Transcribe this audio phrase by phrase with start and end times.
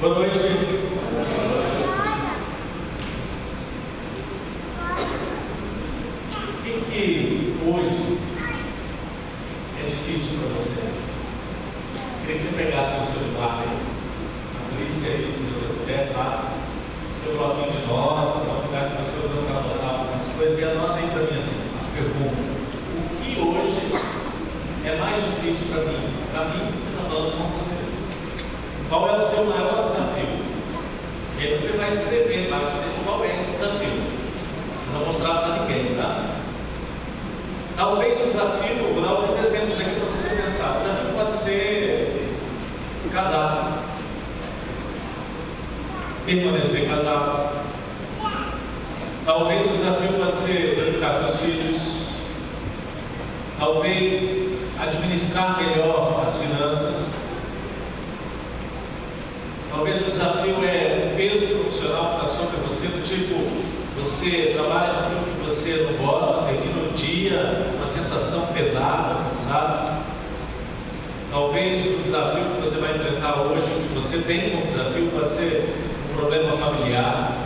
[0.00, 0.38] Boa noite.
[0.38, 0.42] O
[6.62, 8.18] que, que hoje
[9.76, 10.92] é difícil para você?
[12.20, 13.76] Queria que você pegasse o celular aí,
[14.70, 16.52] abrisse aí, se você puder, tá?
[17.12, 20.62] O seu bloquinho de notas, o lugar que você usa para anotar algumas coisas, e
[20.62, 21.58] anota aí para mim assim,
[21.92, 22.40] pergunta.
[22.94, 23.82] O que hoje
[24.84, 26.14] é mais difícil para mim?
[26.30, 27.77] Para mim, você está falando com você.
[28.88, 30.38] Qual é o seu maior desafio?
[31.38, 33.90] E aí você vai escrever embaixo dele qual é esse desafio.
[33.90, 36.24] Você não mostrar para ninguém, tá?
[37.76, 40.76] Talvez o desafio, vou dar alguns exemplos aqui para você pensar.
[40.76, 42.34] O desafio pode ser
[43.12, 43.84] casar,
[46.24, 47.58] permanecer casado.
[49.26, 52.08] Talvez o desafio pode ser educar seus filhos.
[53.58, 56.97] Talvez administrar melhor as finanças.
[59.78, 63.36] Talvez o desafio é peso profissional para sobre você, do tipo,
[63.96, 70.00] você trabalha com aquilo que você não gosta, termina o dia, uma sensação pesada, cansada.
[71.30, 75.72] Talvez o desafio que você vai enfrentar hoje, que você tem como desafio, pode ser
[76.10, 77.38] um problema familiar.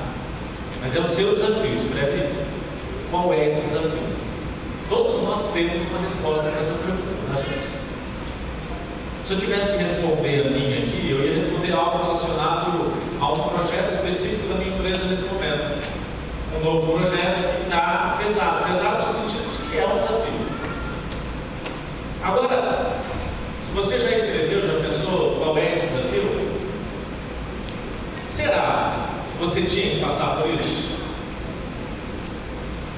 [0.81, 2.31] Mas é o seu desafio, escreve
[3.11, 4.09] qual é esse desafio.
[4.89, 7.73] Todos nós temos uma resposta para essa pergunta, tá, gente?
[9.27, 10.82] Se eu tivesse que responder a minha
[11.73, 15.83] algo relacionado a um projeto específico da minha empresa nesse momento.
[16.57, 18.65] Um novo projeto que está pesado.
[18.65, 20.47] Pesado no sentido de que é um desafio.
[22.23, 22.97] Agora,
[23.63, 26.53] se você já escreveu, já pensou qual é esse desafio?
[28.27, 30.93] Será que você tinha que passar por isso?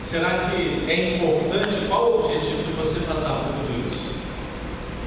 [0.05, 1.87] Será que é importante?
[1.89, 4.15] Qual o objetivo de você passar por tudo isso?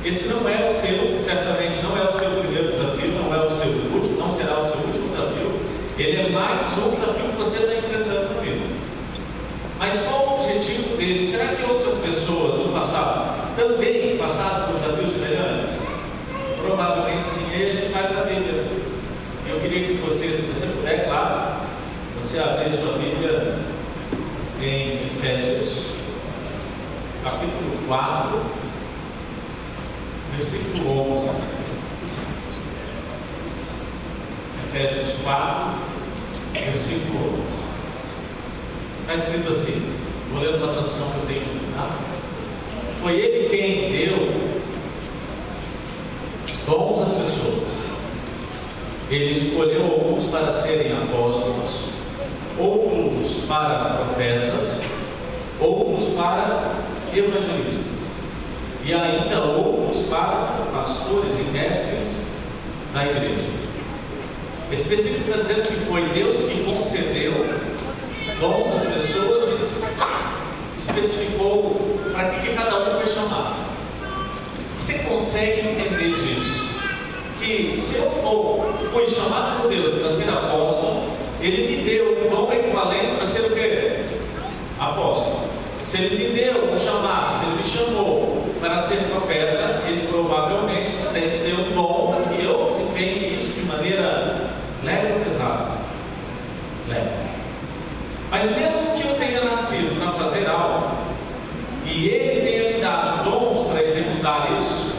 [0.03, 3.51] Esse não é o seu, certamente não é o seu primeiro desafio, não é o
[3.51, 5.59] seu último, não será o seu último desafio.
[5.97, 8.67] Ele é mais um desafio que você está enfrentando vida.
[9.79, 11.25] Mas qual o objetivo dele?
[11.25, 15.87] Será que outras pessoas no passado também passaram por desafios semelhantes?
[16.61, 17.49] Provavelmente sim.
[17.51, 18.67] E a gente vai para a Bíblia.
[19.47, 21.61] Eu queria que você, se você puder, claro,
[22.19, 23.57] você abrir sua Bíblia
[24.61, 25.93] em Efésios,
[27.23, 28.45] capítulo 4,
[30.35, 31.29] versículo 11.
[34.67, 35.86] Efésios 4,
[36.65, 37.67] versículo 11.
[39.01, 39.93] Está escrito assim,
[40.31, 41.89] vou ler uma tradução que eu tenho tá?
[43.01, 44.47] Foi ele quem deu
[46.65, 47.87] dons às pessoas.
[49.09, 51.85] Ele escolheu alguns para serem apóstolos,
[52.59, 54.81] outros para profetas,
[55.59, 56.75] outros para
[57.15, 57.85] evangelistas,
[58.83, 62.27] e ainda outros para pastores e mestres
[62.93, 63.56] da igreja.
[64.69, 67.33] Esse versículo está dizendo que foi Deus que concedeu
[68.37, 73.55] dons às pessoas e especificou para que cada um foi chamado.
[74.77, 76.67] Você consegue entender disso?
[77.39, 82.29] Que se eu for, fui chamado por Deus para ser apóstolo, Ele me deu um
[82.29, 84.05] dom equivalente para ser o quê?
[84.77, 85.47] Apóstolo.
[85.85, 90.91] Se Ele me deu um chamado, se Ele me chamou para ser profeta, Ele provavelmente
[91.01, 95.77] também me deu um dom para que eu desempenhe isso de maneira leve ou pesada?
[96.87, 97.09] Leve.
[98.39, 100.95] Mas mesmo que eu tenha nascido para fazer algo,
[101.83, 104.93] e Ele tenha me dado dons para executar isso,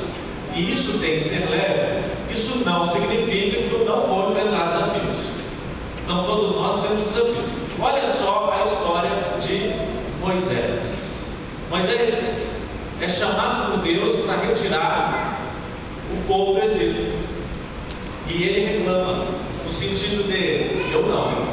[0.56, 5.20] e isso tem que ser leve, isso não significa que eu não vou enfrentar desafios.
[6.02, 7.44] Então todos nós temos desafios.
[7.80, 9.72] Olha só a história de
[10.20, 11.32] Moisés.
[11.70, 12.52] Moisés
[13.00, 15.38] é chamado por Deus para retirar
[16.12, 17.16] o povo do Egito.
[18.26, 19.26] E ele reclama,
[19.64, 21.47] no sentido de eu não,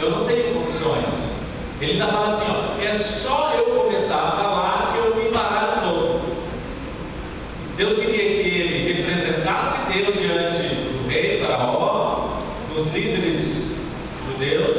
[0.00, 1.34] eu não tenho condições.
[1.80, 5.82] Ele ainda fala assim: ó, é só eu começar a falar que eu me embaralho
[5.82, 6.20] todo.
[7.76, 12.40] Deus queria que ele representasse Deus diante do rei, Faraó,
[12.74, 13.76] dos líderes
[14.26, 14.78] judeus,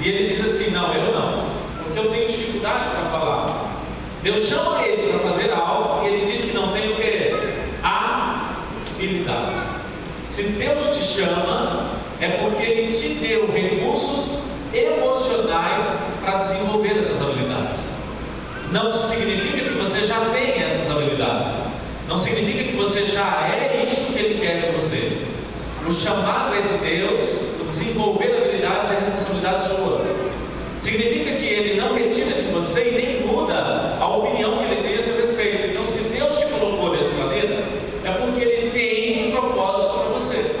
[0.00, 1.44] e ele diz assim: não, eu não,
[1.82, 3.70] porque eu tenho dificuldade para falar.
[4.22, 7.34] Deus chama ele para fazer algo e ele diz que não tem o que?
[7.82, 9.74] Habilidade.
[10.24, 14.38] Se Deus te chama, é porque Ele te deu recursos
[14.72, 15.86] emocionais
[16.22, 17.80] para desenvolver essas habilidades.
[18.72, 21.52] Não significa que você já tem essas habilidades.
[22.08, 25.26] Não significa que você já é isso que Ele quer de você.
[25.86, 30.04] O chamado é de Deus, o desenvolver habilidades é responsabilidade sua.
[30.78, 34.98] Significa que Ele não retira de você e nem muda a opinião que Ele tem
[34.98, 35.70] a seu respeito.
[35.70, 37.64] Então, se Deus te colocou nesse planeta,
[38.02, 40.56] é porque Ele tem um propósito para você.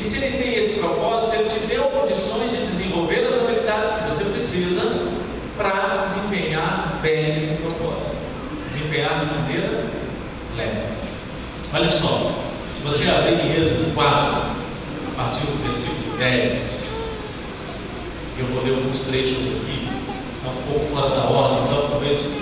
[0.00, 4.24] se ele tem esse propósito, ele te deu condições de desenvolver as habilidades que você
[4.26, 5.12] precisa
[5.56, 8.16] para desempenhar bem esse propósito.
[8.68, 9.86] Desempenhar de maneira
[10.56, 10.82] leve.
[11.74, 12.32] Olha só,
[12.72, 15.64] se você abrir em Êxodo 4, a partir do
[16.18, 16.88] 10,
[18.40, 19.88] eu vou ler alguns trechos aqui,
[20.36, 22.40] está um pouco fora da ordem, então talvez,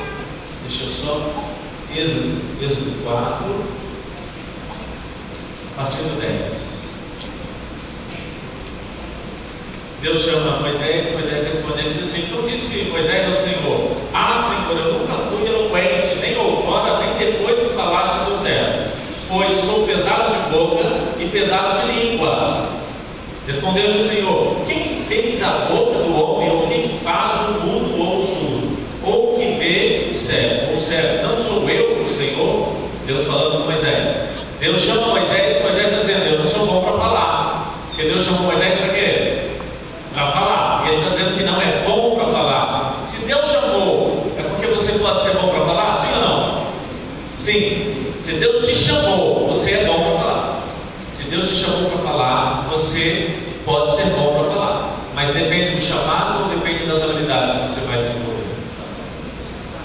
[0.66, 1.34] deixa eu só,
[1.94, 3.44] Êxodo, Êxodo 4,
[5.76, 6.76] a partir do 10.
[10.00, 14.86] Deus chama Moisés, Moisés responde, ele diz assim, tu disse Moisés ao Senhor, ah Senhor,
[14.86, 18.88] eu nunca fui eloquente, nem outrora, nem depois que falaste do céu,
[19.28, 20.82] pois sou pesado de boca
[21.18, 21.75] e pesado.
[23.46, 28.20] Respondeu o Senhor, quem fez a boca do homem, ou quem faz o mundo ou
[28.20, 32.72] o surdo, ou que vê o céu, ou o céu, não sou eu o Senhor?
[33.06, 34.08] Deus falando com Moisés.
[34.58, 38.24] Deus chama Moisés, e Moisés está dizendo, eu não sou bom para falar, porque Deus
[38.24, 39.46] chamou Moisés para quê?
[40.16, 40.86] para falar.
[40.86, 42.98] E ele está dizendo que não é bom para falar.
[43.02, 45.94] Se Deus chamou, é porque você pode ser bom para falar?
[45.94, 46.66] Sim ou não?
[47.36, 48.14] Sim.
[48.20, 50.62] Se Deus te chamou, você é bom para falar.
[51.12, 53.35] Se Deus te chamou para falar, você
[53.66, 55.00] pode ser bom para falar.
[55.14, 58.46] Mas depende do chamado ou depende das habilidades que você vai desenvolver?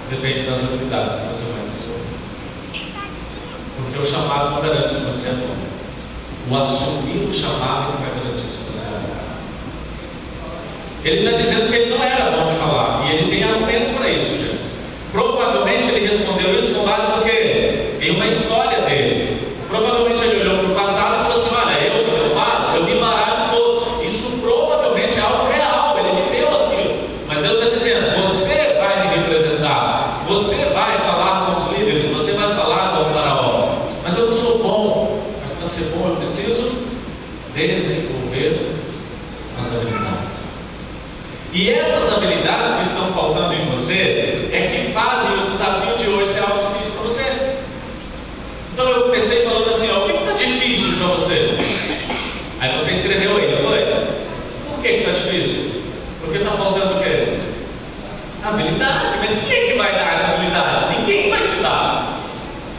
[0.09, 3.01] Depende das habilidades que você vai desenvolver.
[3.75, 5.55] Porque o chamado não garante que você é bom.
[6.49, 8.71] O assumir o chamado não vai garantir isso.
[11.03, 13.07] Ele está dizendo que ele não era bom de falar.
[13.07, 14.61] E ele tem argumentos para isso, gente.
[15.11, 17.97] Provavelmente ele respondeu isso com base no quê?
[17.99, 19.57] Em uma história dele.
[19.67, 22.99] Provavelmente ele olhou para o passado e falou assim: olha, eu, eu falo, eu me
[22.99, 24.03] baralho todo.
[24.05, 26.95] Isso provavelmente é algo real, ele viveu aquilo.
[27.27, 32.33] Mas Deus está dizendo: você vai me representar, você vai falar com os líderes, você
[32.33, 33.77] vai falar com o faraó.
[34.03, 35.23] Mas eu não sou bom.
[35.41, 36.91] Mas para ser bom eu preciso
[37.55, 38.75] desenvolver
[39.59, 40.11] as habilidades.
[41.53, 46.31] E essas habilidades que estão faltando em você é que fazem o desafio de hoje
[46.31, 47.57] ser algo difícil para você.
[48.71, 51.57] Então eu comecei falando assim, ó, o que está difícil para você?
[52.57, 53.85] Aí você escreveu aí, não foi?
[54.69, 55.81] Por que está difícil?
[56.21, 57.37] Porque está faltando o quê?
[58.41, 59.17] Habilidade.
[59.19, 60.99] Mas quem é que vai dar essa habilidade?
[60.99, 62.21] Ninguém vai te dar.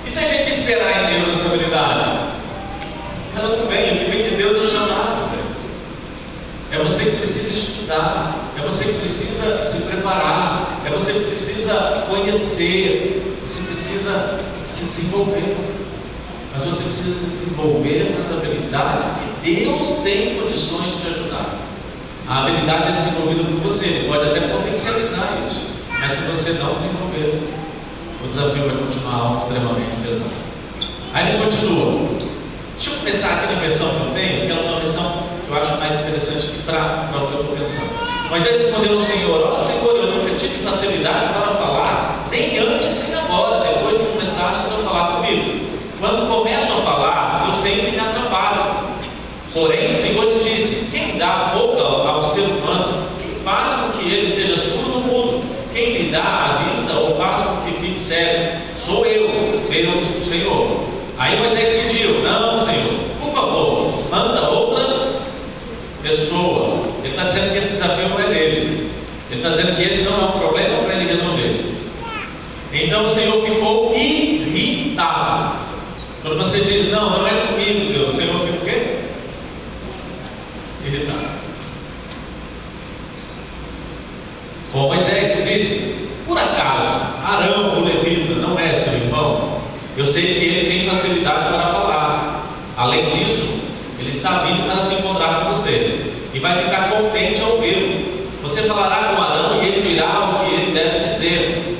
[0.07, 2.33] E se a gente esperar em Deus essa habilidade?
[3.37, 5.33] Ela não vem, o que vem de Deus é o chamado.
[6.73, 12.07] É você que precisa estudar, é você que precisa se preparar, é você que precisa
[12.63, 15.57] conhecer, você precisa se desenvolver.
[16.55, 19.07] Mas você precisa se desenvolver nas habilidades
[19.43, 21.59] que Deus tem condições de ajudar.
[22.29, 26.75] A habilidade é desenvolvida por você, ele pode até potencializar isso, mas se você não
[26.75, 27.43] desenvolver,
[28.23, 30.31] o desafio vai continuar algo extremamente pesado.
[31.15, 32.19] Aí ele continua.
[32.77, 35.57] Deixa eu começar aqui na versão que eu tenho, que é uma versão que eu
[35.57, 38.13] acho mais interessante para o que eu estou pensando.
[38.33, 43.15] Moisés respondeu ao Senhor: Ó Senhor, eu nunca tive facilidade para falar, nem antes nem
[43.15, 45.67] agora, depois que começaste a falar comigo.
[46.01, 48.93] Quando começo a falar, eu sempre me atrapalho.
[49.53, 53.99] Porém, o Senhor lhe disse: Quem dá a boca ao ser humano, quem faz com
[53.99, 55.45] que ele seja surdo mudo,
[55.75, 60.25] quem lhe dá a vista ou faz com que fique cego, sou eu, Deus, o
[60.25, 60.89] Senhor.
[61.23, 65.21] Aí Moisés pediu: Não, Senhor, por favor, manda outra
[66.03, 68.91] pessoa ele está dizendo que esse desafio não é dele.
[69.31, 71.75] Ele está dizendo que esse não é um problema para ele resolver.
[72.73, 75.59] Então o Senhor ficou irritado.
[76.23, 78.97] Quando você diz, não, não é comigo, Deus, o Senhor fica o quê?
[80.85, 81.43] Irritado.
[84.73, 89.63] Bom, Moisés disse, por acaso, Arão, o levita, não é seu irmão?
[89.97, 92.47] Eu sei que ele tem facilidade para falar.
[92.77, 93.61] Além disso,
[93.99, 98.23] ele está vindo para se encontrar com você e vai ficar contente ao vê-lo.
[98.43, 101.77] Você falará com Arão e ele dirá o que ele deve dizer.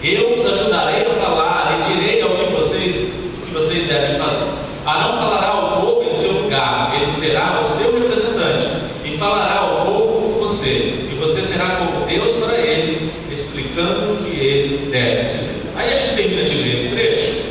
[0.00, 4.46] Eu os ajudarei a falar e direi ao que vocês, o que vocês devem fazer.
[4.86, 8.68] Arão falará ao povo em seu lugar, ele será o seu representante
[9.04, 14.16] e falará ao povo por você, e você será como Deus para ele, explicando o
[14.18, 15.62] que ele deve dizer.
[15.74, 17.46] Aí a gente termina de ler esse trecho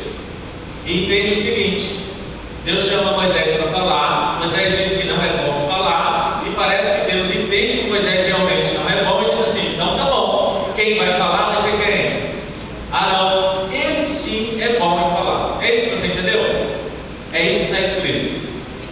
[0.86, 2.00] e entende o seguinte:
[2.62, 5.60] Deus chama Moisés para falar, Moisés diz que não é bom
[6.60, 10.04] parece que Deus entende que Moisés realmente não é bom e diz assim: então tá
[10.04, 12.30] bom, quem vai falar vai ser quem?
[12.92, 13.70] Arão.
[13.72, 15.58] Ele sim é bom em falar.
[15.62, 16.40] É isso que você entendeu?
[17.32, 18.46] É isso que está escrito.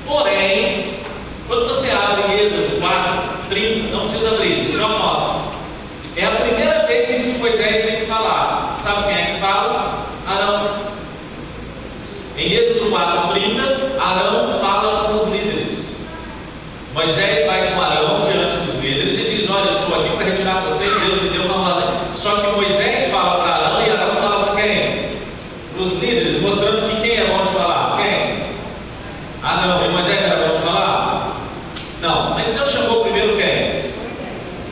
[0.07, 1.01] Porém,
[1.47, 5.49] quando você abre Êxodo 4, 30, não precisa abrir, você só nota.
[6.17, 8.79] É a primeira vez em que Moisés tem que falar.
[8.83, 10.07] Sabe quem é que fala?
[10.27, 10.89] Arão.
[12.39, 14.58] Em Êxodo 4, 30, Arão
[16.99, 20.91] Moisés vai com Arão diante dos líderes e diz: Olha, estou aqui para retirar vocês,
[21.01, 24.61] Deus me deu uma mala Só que Moisés fala para Arão e Arão fala para
[24.61, 25.11] quem?
[25.73, 27.99] Para os líderes, mostrando que quem é bom de falar?
[27.99, 28.43] Quem?
[29.45, 29.87] Ah, Arão.
[29.87, 31.37] E Moisés era bom de falar?
[32.03, 32.35] Não.
[32.35, 33.93] Mas Deus chamou primeiro quem?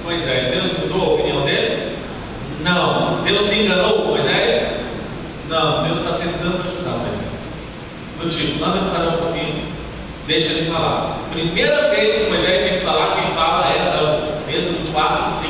[0.02, 0.48] Moisés.
[0.48, 1.96] Deus mudou a opinião dele?
[2.60, 3.22] Não.
[3.22, 4.66] Deus se enganou Moisés?
[5.48, 5.84] Não.
[5.84, 7.30] Deus está tentando ajudar Moisés.
[8.20, 9.68] Do tipo, anda para um pouquinho,
[10.26, 11.05] deixa ele falar.
[11.36, 14.38] Primeira vez que Moisés tem que falar, quem fala é Arão.
[14.48, 15.42] Êxodo 4,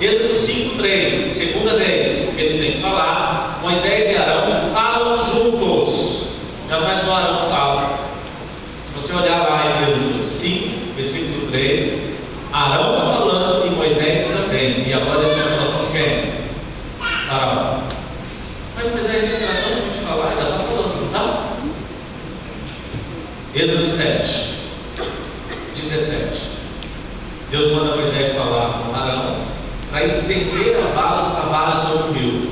[0.00, 0.14] 30.
[0.16, 1.14] Êxodo 5, 3.
[1.30, 6.26] Segunda vez que ele tem que falar, Moisés e Arão falam juntos.
[6.68, 7.98] Já não é só Arão que fala.
[8.84, 11.92] Se você olhar lá em Êxodo 5, versículo 3,
[12.52, 14.88] Arão está falando e Moisés também.
[14.88, 16.32] E agora ele está falando com quem?
[17.30, 17.84] Arão.
[18.74, 21.52] Mas Moisés disse tão muito de falar, já está falando, não?
[23.54, 24.41] Êxodo 7,
[27.52, 29.36] Deus manda Moisés falar com Arão
[29.90, 32.50] para estender a vara, a vara sobre o rio.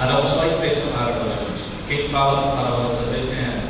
[0.00, 1.62] Arão só estende a vara para a gente.
[1.86, 3.64] Quem fala com faraó dessa vez quem é?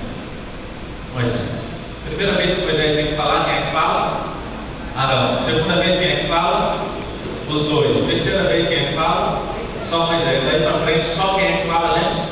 [1.12, 1.74] Moisés.
[2.06, 4.36] Primeira vez que Moisés tem que falar, quem é que fala?
[4.96, 5.40] Arão.
[5.40, 6.86] Segunda vez, quem é que fala?
[7.50, 7.96] Os dois.
[8.06, 9.42] Terceira vez, quem é que fala?
[9.82, 10.44] Só Moisés.
[10.44, 12.22] Daí para frente, só quem é que fala, gente?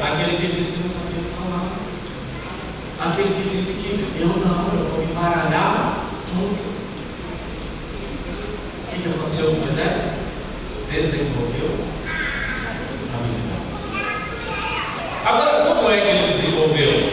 [0.00, 3.10] Aquele que disse que não sabia falar.
[3.10, 6.70] Aquele que disse que eu não, eu vou me baralhar todo.
[8.84, 10.02] O que, que aconteceu com Moisés?
[10.90, 11.70] Desenvolveu
[13.14, 13.80] habilidades.
[15.24, 17.10] Agora, como é que ele desenvolveu?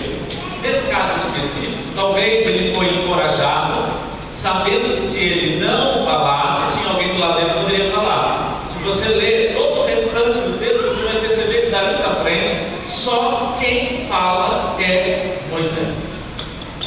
[0.62, 3.92] Nesse caso específico, talvez ele foi encorajado,
[4.32, 8.64] sabendo que se ele não falasse, tinha alguém do lado dele que poderia falar.
[8.68, 12.54] Se você ler todo o restante do texto, você vai perceber que dali para frente,
[12.84, 16.28] só quem fala é Moisés.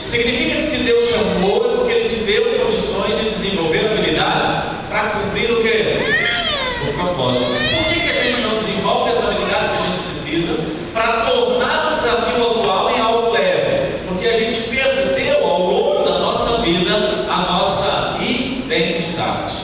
[0.04, 4.48] Significa que se Deus chamou, é porque Ele te deu condições de desenvolver habilidades
[4.88, 6.88] para cumprir o que?
[6.88, 7.46] O propósito.
[7.50, 11.24] Mas por que, que a gente não desenvolve as habilidades que a gente precisa para
[11.24, 13.98] tornar o desafio atual em algo leve?
[14.08, 19.54] Porque a gente perdeu ao longo da nossa vida a nossa identidade.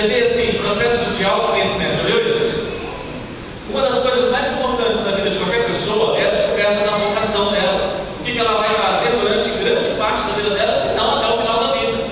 [0.00, 2.70] Você vê assim, processos de autoconhecimento, viu isso?
[3.68, 7.52] Uma das coisas mais importantes na vida de qualquer pessoa é a descoberta da vocação
[7.52, 8.00] dela.
[8.18, 11.38] O que ela vai fazer durante grande parte da vida dela, se não até o
[11.42, 12.04] final da vida.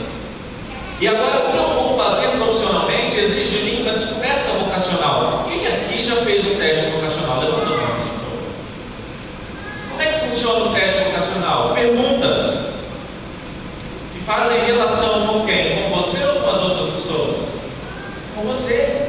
[1.00, 5.46] E agora, o que eu vou fazer profissionalmente exige de mim uma descoberta vocacional.
[5.48, 7.40] Quem aqui já fez um teste vocacional?
[7.40, 8.38] Levanta a mão assim, por favor.
[9.88, 11.72] Como é que funciona o teste vocacional?
[11.72, 12.74] Perguntas
[14.12, 15.84] que fazem relação com quem?
[15.84, 17.48] Com você ou com as outras pessoas?
[18.38, 19.08] Com você.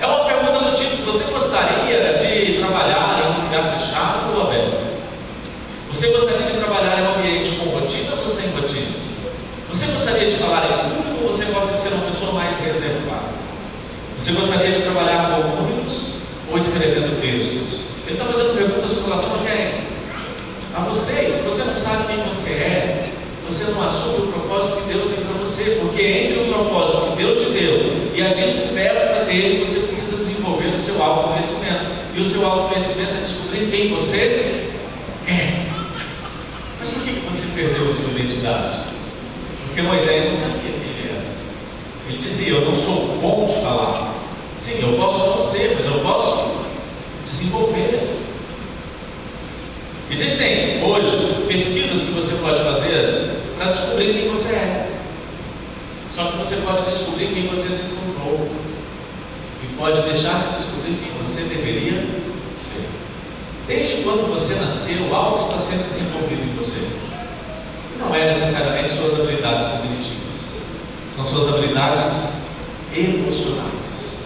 [0.00, 4.82] É uma pergunta do tipo: você gostaria de trabalhar em um lugar fechado ou aberto?
[5.92, 9.04] Você gostaria de trabalhar em um ambiente com rotinas ou sem rotinas?
[9.68, 13.30] Você gostaria de falar em público ou você gosta de ser uma pessoa mais reservada?
[14.18, 16.14] Você gostaria de trabalhar com públicos
[16.50, 17.82] ou escrevendo textos?
[18.08, 19.86] Ele está fazendo perguntas com relação a quem?
[20.74, 21.32] A vocês.
[21.32, 23.12] Se você não sabe quem você é,
[23.48, 27.16] você não assume o propósito que Deus tem para você, porque entre o propósito que
[27.16, 32.02] Deus te deu e a descoberta dele, você precisa desenvolver o seu autoconhecimento.
[32.14, 34.68] E o seu autoconhecimento é descobrir quem você
[35.26, 35.66] é.
[36.78, 38.78] Mas por que você perdeu a sua identidade?
[39.66, 41.24] Porque Moisés não sabia quem ele era.
[42.08, 44.14] Ele dizia: Eu não sou bom de falar.
[44.58, 46.52] Sim, eu posso não ser, mas eu posso
[47.24, 48.20] desenvolver.
[50.10, 54.81] Existem hoje pesquisas que você pode fazer para descobrir quem você é.
[56.52, 58.46] Você pode descobrir quem você se tornou.
[59.62, 62.04] E pode deixar de descobrir quem você deveria
[62.60, 62.90] ser.
[63.66, 66.98] Desde quando você nasceu, algo está sendo desenvolvido em você.
[67.98, 70.60] Não é necessariamente suas habilidades cognitivas,
[71.16, 72.32] são suas habilidades
[72.94, 74.18] emocionais.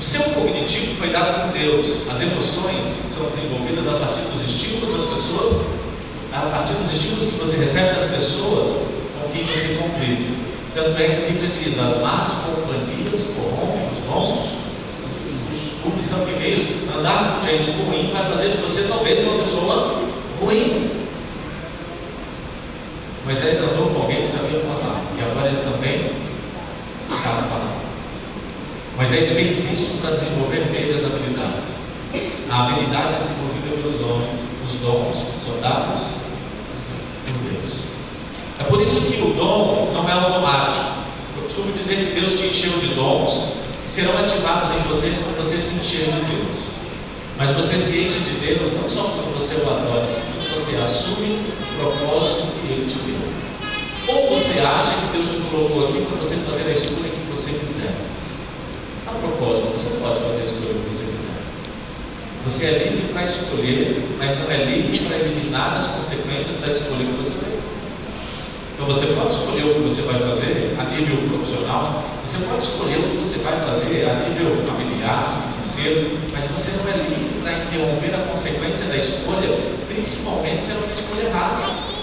[0.00, 2.08] O seu cognitivo foi dado por Deus.
[2.08, 5.66] As emoções são desenvolvidas a partir dos estímulos das pessoas,
[6.32, 8.86] a partir dos estímulos que você recebe das pessoas
[9.20, 10.43] com quem você convive.
[10.74, 14.64] Tanto é que a Bíblia diz: as más companhias corrompem os bons
[15.48, 16.06] costumes.
[16.06, 16.98] Sabe o que é isso?
[16.98, 20.02] Andar com gente ruim vai fazer de você talvez uma pessoa
[20.40, 21.06] ruim.
[23.24, 26.10] Moisés andou com alguém que sabia falar, e agora ele também
[27.10, 27.80] sabe falar.
[28.96, 31.70] Moisés fez isso para desenvolver nele as habilidades.
[32.50, 36.00] A habilidade é desenvolvida pelos homens, os dons são dados
[37.24, 37.83] por Deus.
[38.64, 40.86] É por isso que o dom não é automático.
[41.36, 43.52] Eu costumo dizer que Deus te encheu de dons
[43.82, 46.64] que serão ativados em você quando você se encher de Deus.
[47.36, 50.76] Mas você se enche de Deus não só quando você o adora, mas quando você
[50.76, 54.16] assume o propósito que Ele te deu.
[54.16, 57.50] Ou você acha que Deus te colocou aqui para você fazer a escolha que você
[57.50, 57.94] quiser.
[59.06, 61.36] A propósito, você pode fazer a escolha que você quiser.
[62.46, 67.04] Você é livre para escolher, mas não é livre para eliminar as consequências da escolha
[67.04, 67.53] que você fez.
[68.74, 72.98] Então você pode escolher o que você vai fazer a nível profissional, você pode escolher
[72.98, 77.52] o que você vai fazer a nível familiar, financeiro, mas você não é livre para
[77.52, 79.48] interromper a consequência da escolha,
[79.88, 81.94] principalmente se ela é uma escolha errada.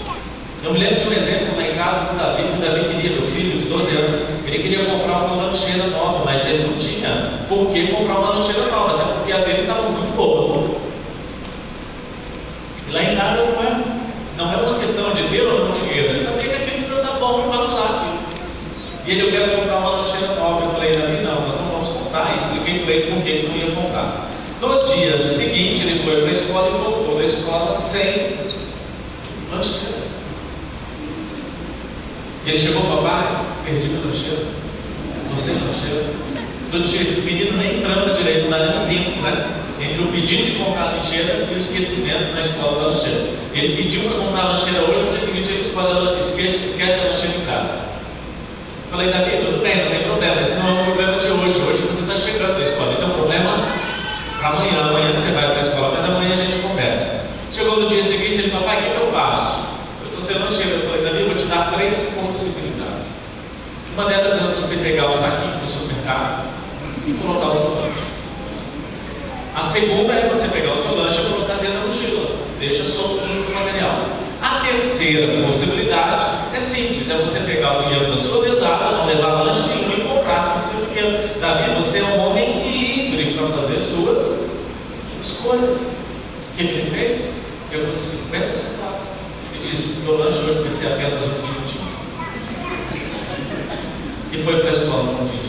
[0.62, 3.16] Eu me lembro de um exemplo lá em casa do Davi, que o Davi queria,
[3.18, 7.46] meu filho de 12 anos, ele queria comprar uma lancheira nova, mas ele não tinha
[7.48, 10.76] por que comprar uma lancheira nova, até porque a dele estava muito boa.
[12.88, 13.84] E lá em casa não é,
[14.36, 15.71] não é uma questão de ter ou não
[17.40, 18.22] para usar aquilo.
[19.04, 20.64] E ele, eu quero comprar uma lancheira nova.
[20.66, 22.34] Eu falei, Davi, não, nós não vamos comprar.
[22.34, 24.30] E expliquei para ele por que ele não ia comprar.
[24.60, 28.36] No dia seguinte, ele foi para a escola e voltou da escola sem
[29.50, 30.02] lancheira.
[32.44, 34.46] E ele chegou, papai, perdi meu lancheiro.
[35.24, 36.32] Estou sem lancheiro.
[36.70, 39.61] Do tipo, menino nem entrando direito, não dá nem tempo, né?
[39.82, 43.30] Entre o pedido de comprar a lancheira e o esquecimento na escola da lancheira.
[43.52, 47.36] Ele pediu para comprar a lancheira hoje, no dia seguinte ele esquece, esquece a lancheira
[47.36, 47.92] em casa.
[48.90, 50.40] Falei, Davi, tudo bem, não tem problema.
[50.42, 51.58] Isso não é um problema de hoje.
[51.60, 52.92] Hoje você está chegando na escola.
[52.92, 53.56] Isso é um problema
[54.38, 54.80] para amanhã.
[54.88, 57.26] Amanhã você vai para a escola, mas amanhã a gente conversa.
[57.52, 59.66] Chegou no dia seguinte, ele, papai, o que eu faço?
[60.04, 60.72] Estou sendo lancheira.
[60.72, 63.08] Eu falei, Davi, eu vou te dar três possibilidades.
[63.94, 66.48] Uma delas é você pegar o saquinho do supermercado
[67.06, 67.91] e colocar o lanche.
[69.54, 72.36] A segunda é você pegar o seu lanche e colocar dentro da mochila.
[72.58, 74.08] Deixa solto junto com o material.
[74.40, 79.42] A terceira possibilidade é simples, é você pegar o dinheiro da sua mesada, não levar
[79.42, 81.38] lanche nenhum e comprar com o seu dinheiro.
[81.38, 84.48] Davi, você é um homem livre para fazer suas
[85.20, 85.78] escolhas.
[85.80, 87.42] O que ele fez?
[87.70, 89.08] Pegou 50 centavos
[89.54, 91.80] e disse, meu lanche hoje vai ser apenas um din-din.
[94.32, 95.42] E foi para a escola com um din-din.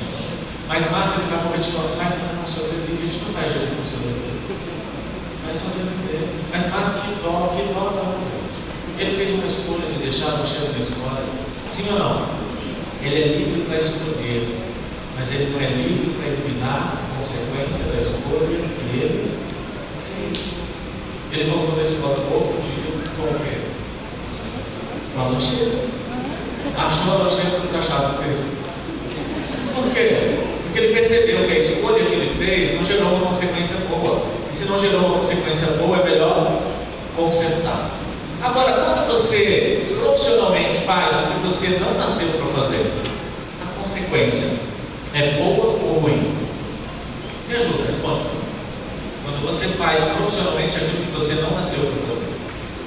[0.67, 4.37] Mas Márcio estava falando, pai, não, sobreviver, a gente não faz jejum com sobreviver.
[5.43, 6.29] Vai sobreviver.
[6.51, 8.13] Mas Márcio, que dó, que dó não.
[8.97, 11.25] Ele fez uma escolha de deixar cheiro da escola.
[11.69, 12.43] Sim ou não?
[13.01, 14.59] Ele é livre para escolher,
[15.17, 19.37] mas ele não é livre para eliminar a consequência da escolha que ele
[20.07, 20.53] fez.
[21.31, 22.93] Ele voltou da escola outro dia?
[25.15, 25.85] Com a lancheira.
[26.77, 28.63] Achou a lancheira com os achados perdidos.
[29.73, 30.52] Por quê?
[30.73, 34.25] Porque ele percebeu que a escolha que ele fez não gerou uma consequência boa.
[34.51, 36.63] E se não gerou uma consequência boa, é melhor
[37.15, 37.91] consertar.
[38.41, 42.91] Agora, quando você profissionalmente faz o que você não nasceu para fazer,
[43.61, 44.49] a consequência
[45.13, 46.35] é boa ou ruim?
[47.47, 48.23] Me ajuda, responde.
[49.23, 52.33] Quando você faz profissionalmente aquilo que você não nasceu para fazer.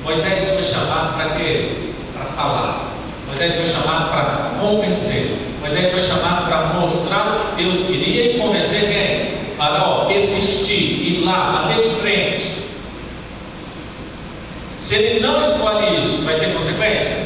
[0.02, 1.92] Moisés foi chamado para quê?
[2.12, 2.96] Para falar.
[3.28, 5.36] Moisés foi chamado para convencer.
[5.66, 9.56] Moisés foi chamado para mostrar o que Deus queria e convencer quem?
[9.56, 12.52] Faraó, persistir, ir lá, bater de frente.
[14.78, 17.16] Se ele não escolhe isso, vai ter consequência?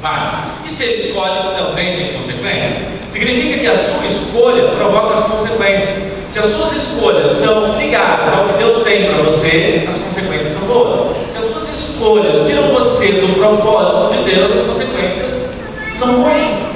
[0.00, 0.44] Vai.
[0.64, 2.86] E se ele escolhe, também tem consequência?
[3.10, 6.12] Significa que a sua escolha provoca as consequências.
[6.28, 10.62] Se as suas escolhas são ligadas ao que Deus tem para você, as consequências são
[10.68, 11.16] boas.
[11.32, 15.50] Se as suas escolhas tiram você do propósito de Deus, as consequências
[15.98, 16.69] são ruins.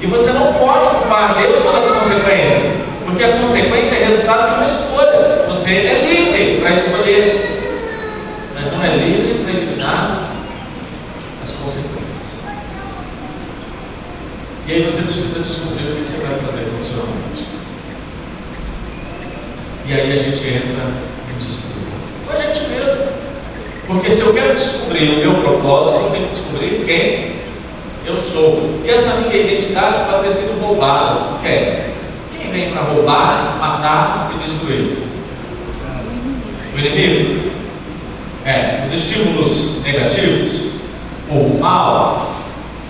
[0.00, 4.66] E você não pode culpar Deus pelas consequências, porque a consequência é resultado de uma
[4.66, 5.44] escolha.
[5.48, 8.04] Você é livre para escolher,
[8.54, 10.32] mas não é livre para eliminar
[11.42, 11.98] as consequências.
[14.68, 17.48] E aí você precisa descobrir o que você vai fazer profissionalmente.
[19.84, 20.92] E aí a gente entra
[21.28, 21.90] em disputa.
[22.24, 23.08] Com a gente mesmo.
[23.88, 27.37] Porque se eu quero descobrir o meu propósito, eu tenho que descobrir quem
[28.08, 28.80] eu sou.
[28.84, 31.88] E essa minha identidade pode ter sido roubada por quem?
[32.36, 34.98] Quem vem para roubar, matar e destruir?
[36.74, 37.50] O inimigo?
[38.44, 40.70] É, os estímulos negativos,
[41.28, 42.36] o mal,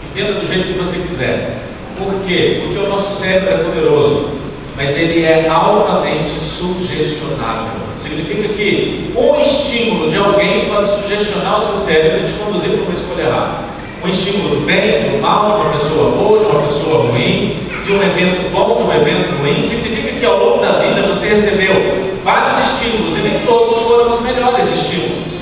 [0.09, 1.63] entenda do jeito que você quiser.
[1.99, 2.63] Por quê?
[2.63, 4.39] Porque o nosso cérebro é poderoso,
[4.77, 7.89] mas ele é altamente sugestionável.
[7.97, 12.83] Significa que um estímulo de alguém pode sugestionar o seu cérebro e te conduzir para
[12.83, 13.68] uma escolha errada
[14.03, 17.93] um estímulo do bem, do mal, de uma pessoa boa, de uma pessoa ruim, de
[17.93, 22.19] um evento bom, de um evento ruim, significa que ao longo da vida você recebeu
[22.23, 25.33] vários estímulos e nem todos foram os melhores estímulos.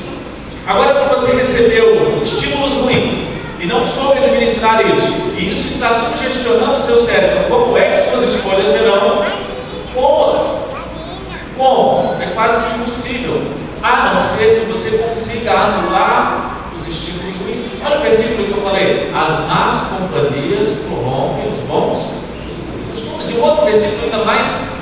[0.67, 3.19] Agora, se você recebeu estímulos ruins
[3.61, 8.11] e não soube administrar isso, e isso está sugestionando o seu cérebro, como é que
[8.11, 9.25] suas escolhas serão
[9.95, 10.41] boas?
[11.57, 12.21] Como?
[12.21, 13.43] É quase que impossível,
[13.83, 16.56] a não ser que você consiga anular.
[17.87, 22.05] Olha o versículo que eu falei: as más companhias corrompem os bons
[22.91, 23.31] costumes.
[23.31, 24.77] E o outro versículo ainda mais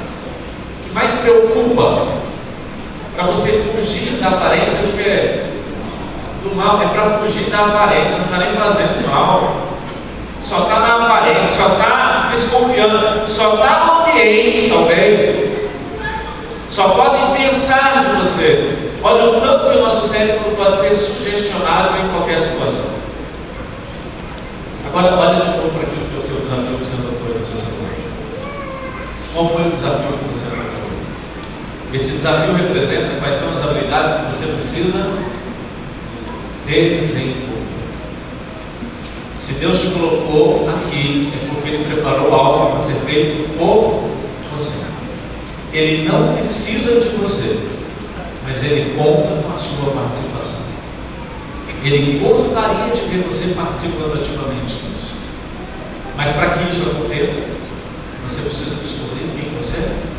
[0.82, 2.08] que mais preocupa
[3.14, 3.62] para você
[4.20, 5.54] da aparência do que?
[6.48, 9.54] Do mal, é para fugir da aparência, não está nem fazendo mal.
[10.42, 15.52] Só está na aparência, só está desconfiando, só está no ambiente, talvez.
[16.68, 18.92] Só podem pensar de você.
[19.02, 22.93] Olha o tanto que o nosso cérebro pode ser sugestionado em qualquer situação.
[24.96, 27.44] Agora, olha de novo para aquilo que é o seu desafio que você notou no
[27.44, 27.96] seu celular.
[29.32, 30.84] Qual foi o desafio que você notou?
[31.92, 35.10] Esse desafio representa quais são as habilidades que você precisa
[36.64, 37.64] desenvolver.
[39.34, 44.08] Se Deus te colocou aqui, é porque Ele preparou algo para ser feito por
[44.52, 44.86] você.
[45.72, 47.66] Ele não precisa de você,
[48.46, 50.33] mas Ele conta com a sua participação.
[51.84, 55.12] Ele gostaria de ver você participando ativamente disso.
[56.16, 57.50] Mas para que isso aconteça,
[58.22, 60.14] você precisa descobrir quem você é.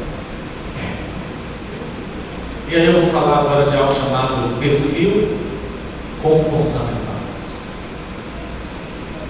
[2.69, 5.39] E aí eu vou falar agora de algo chamado perfil
[6.21, 7.15] comportamental.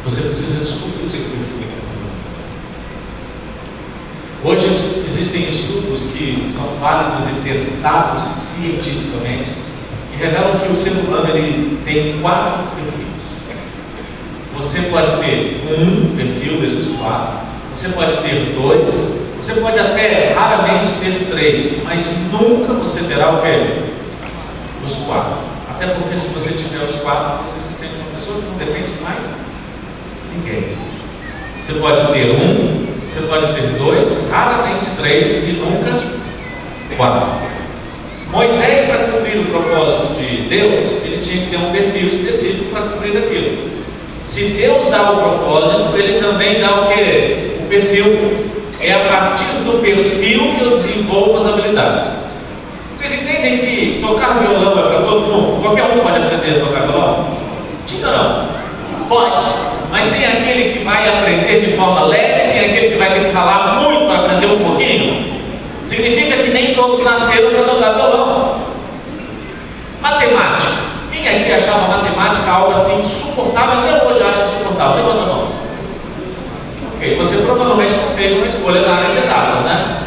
[0.04, 2.16] Você precisa descobrir o seu perfil comportamental.
[4.44, 9.55] Hoje existem estudos que são válidos e testados cientificamente
[10.16, 13.50] que revelam que o ser humano ele tem quatro perfis.
[14.56, 17.40] Você pode ter um perfil desses quatro,
[17.76, 23.42] você pode ter dois, você pode até raramente ter três, mas nunca você terá o
[23.42, 23.82] quê?
[24.86, 25.44] Os quatro.
[25.70, 28.94] Até porque se você tiver os quatro, você se sente uma pessoa que não depende
[28.94, 29.28] de mais
[30.34, 30.78] ninguém.
[31.62, 36.02] Você pode ter um, você pode ter dois, raramente três e nunca
[36.96, 37.56] quatro.
[38.32, 39.15] Moisés, para
[39.62, 43.70] propósito de Deus, ele tinha que ter um perfil específico para cumprir aquilo.
[44.24, 47.58] Se Deus dá o propósito, ele também dá o que?
[47.64, 48.56] O perfil.
[48.82, 52.10] É a partir do perfil que eu desenvolvo as habilidades.
[52.94, 55.62] Vocês entendem que tocar violão é para todo mundo?
[55.62, 57.26] Qualquer um pode aprender a tocar violão?
[58.02, 58.50] Não.
[59.08, 59.46] Pode.
[59.92, 63.32] Mas tem aquele que vai aprender de forma leve, tem aquele que vai ter que
[63.32, 65.36] falar muito para aprender um pouquinho.
[65.84, 68.45] Significa que nem todos nasceram para tocar violão.
[70.06, 70.84] Matemática.
[71.12, 73.80] Quem aqui achava matemática algo assim insuportável?
[73.80, 74.98] Até hoje acha insuportável.
[74.98, 75.48] Levanta a mão.
[76.96, 80.04] Ok, você provavelmente não fez uma escolha na área de exatas, né?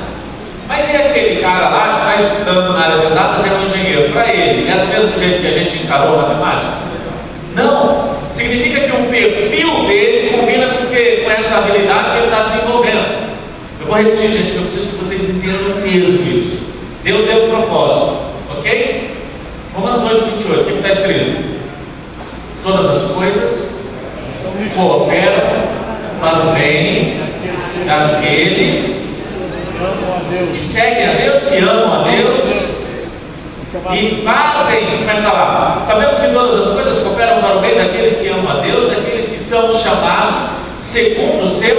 [0.68, 4.12] Mas e aquele cara lá que está estudando na área de exatas é um engenheiro?
[4.12, 6.72] Para ele, é do mesmo jeito que a gente encarou a matemática?
[7.56, 8.18] Não.
[8.30, 13.28] Significa que o perfil dele combina com, que, com essa habilidade que ele está desenvolvendo.
[13.80, 16.58] Eu vou repetir, gente, eu preciso que vocês entendam mesmo isso.
[17.02, 18.27] Deus deu um propósito?
[19.78, 21.60] Romanos 8, 28, o que está escrito?
[22.64, 23.80] Todas as coisas
[24.74, 25.68] cooperam
[26.20, 27.20] para o bem
[27.86, 29.06] daqueles
[30.52, 32.44] que seguem a Deus, que amam a Deus
[33.92, 35.80] e fazem, como é que está lá?
[35.84, 39.28] Sabemos que todas as coisas cooperam para o bem daqueles que amam a Deus, daqueles
[39.28, 40.44] que são chamados
[40.80, 41.76] segundo o seu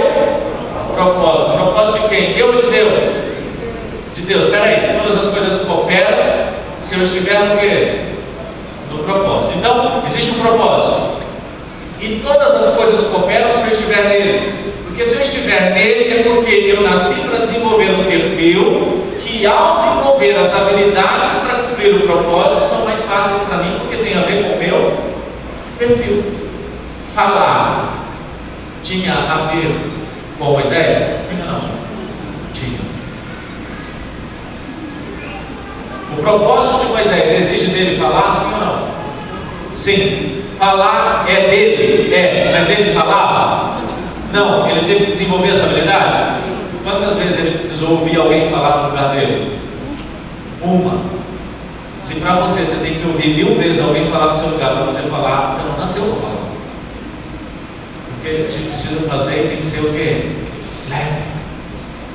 [0.94, 1.52] propósito.
[1.52, 2.38] Propósito de quem?
[2.38, 3.04] Eu ou de Deus?
[4.16, 4.44] De Deus.
[4.46, 6.39] Espera aí, todas as coisas cooperam
[6.90, 8.00] se eu estiver no quê?
[8.90, 9.52] No propósito.
[9.56, 11.20] Então, existe um propósito.
[12.00, 14.74] E todas as coisas cooperam se eu estiver nele.
[14.86, 19.76] Porque se eu estiver nele é porque eu nasci para desenvolver um perfil que ao
[19.76, 24.22] desenvolver as habilidades para cumprir o propósito são mais fáceis para mim porque tem a
[24.22, 24.98] ver com o meu
[25.78, 26.24] perfil.
[27.14, 28.04] Falar
[28.82, 29.76] tinha a ver
[30.40, 30.98] com Moisés?
[31.22, 31.60] Sim ou não?
[32.52, 32.80] Tinha.
[36.12, 38.88] O propósito de Moisés exige dele falar, sim ou não?
[39.76, 40.42] Sim.
[40.58, 42.14] Falar é dele?
[42.14, 42.50] É.
[42.52, 43.80] Mas ele falava?
[44.32, 44.68] Não.
[44.68, 46.40] Ele teve que desenvolver essa habilidade?
[46.84, 49.58] Quantas vezes ele precisou ouvir alguém falar no lugar dele?
[50.62, 51.00] Uma.
[51.98, 54.84] Se para você você tem que ouvir mil vezes alguém falar no seu lugar para
[54.84, 56.50] você falar, você não nasceu para falar.
[58.10, 60.30] O que a gente precisa fazer tem que ser o quê?
[60.88, 61.22] Leve.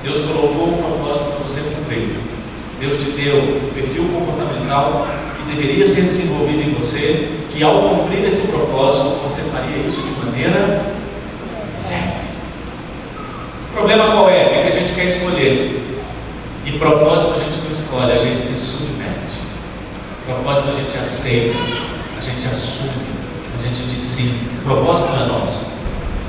[0.03, 2.34] Deus colocou um propósito para você cumprir.
[2.79, 5.07] Deus te deu um perfil comportamental
[5.37, 10.25] que deveria ser desenvolvido em você, que ao cumprir esse propósito, você faria isso de
[10.25, 10.93] maneira
[11.89, 12.25] leve.
[13.69, 14.41] O problema qual é?
[14.41, 15.81] É que a gente quer escolher.
[16.65, 19.39] E propósito a gente não escolhe, a gente se submete.
[20.25, 21.57] Propósito a gente aceita,
[22.17, 23.05] a gente assume,
[23.57, 24.39] a gente decide.
[24.61, 25.74] O propósito não é nosso.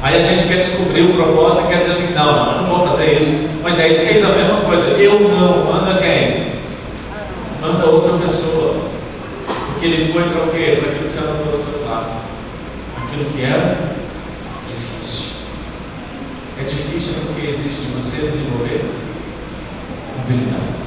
[0.06, 2.68] Aí a gente quer descobrir o propósito e quer dizer assim, não, não, eu não
[2.68, 3.48] vou fazer isso.
[3.60, 4.84] Mas aí fez a mesma coisa.
[4.90, 6.60] Eu não, manda quem?
[7.60, 8.88] Manda outra pessoa.
[9.48, 10.78] Porque ele foi para o quê?
[10.78, 12.22] Para aquilo que você anotou no celular.
[13.02, 13.96] Aquilo que era
[14.68, 15.30] difícil.
[16.60, 18.88] É difícil porque exige de você desenvolver
[20.20, 20.86] habilidades.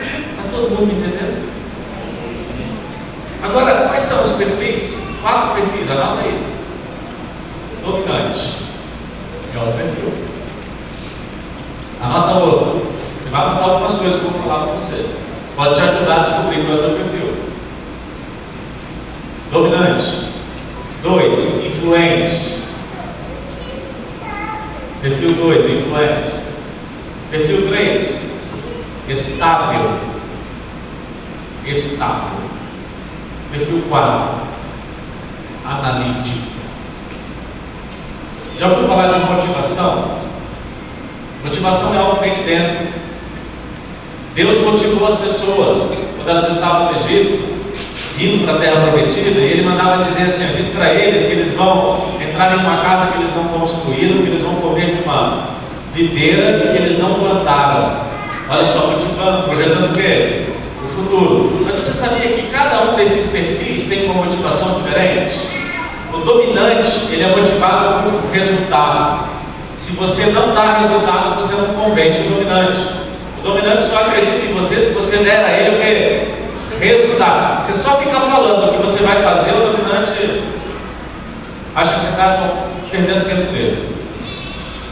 [0.00, 1.48] Está todo mundo entendendo?
[3.40, 5.00] Agora, quais são os perfis?
[5.22, 6.51] Quatro perfis, anota aí.
[7.84, 8.58] Dominante
[9.52, 10.12] é o perfil.
[12.00, 12.92] Anota outro.
[13.20, 15.06] Você vai anotar algumas coisas que eu vou falar para você.
[15.56, 17.34] Pode te ajudar a descobrir qual é o seu perfil.
[19.50, 20.28] Dominante.
[21.02, 22.62] Dois, influente.
[25.00, 26.32] Perfil 2, influente.
[27.32, 28.32] Perfil 3,
[29.08, 29.98] estável.
[31.66, 32.38] Estável.
[33.50, 34.28] Perfil 4,
[35.64, 36.61] analítico.
[38.62, 40.18] Já ouviu falar de motivação?
[41.42, 42.86] Motivação é algo que vem de dentro.
[44.36, 47.42] Deus motivou as pessoas quando elas estavam no Egito,
[48.20, 51.54] indo para a terra prometida, e ele mandava dizer assim: diz para eles que eles
[51.54, 55.56] vão entrar em uma casa que eles não construíram, que eles vão comer de uma
[55.92, 57.96] videira que eles não plantaram.
[58.48, 60.50] Olha só, motivando, projetando o quê?
[60.84, 61.64] O futuro.
[61.64, 65.61] Mas você sabia que cada um desses perfis tem uma motivação diferente?
[66.12, 69.30] O dominante, ele é motivado por resultado.
[69.72, 72.80] Se você não dá resultado, você não convence o dominante.
[73.38, 76.78] O dominante só acredita em você se você der a ele o?
[76.78, 77.64] Resultado.
[77.64, 80.42] Você só fica falando o que você vai fazer, o dominante
[81.74, 83.96] acha que você está perdendo tempo dele.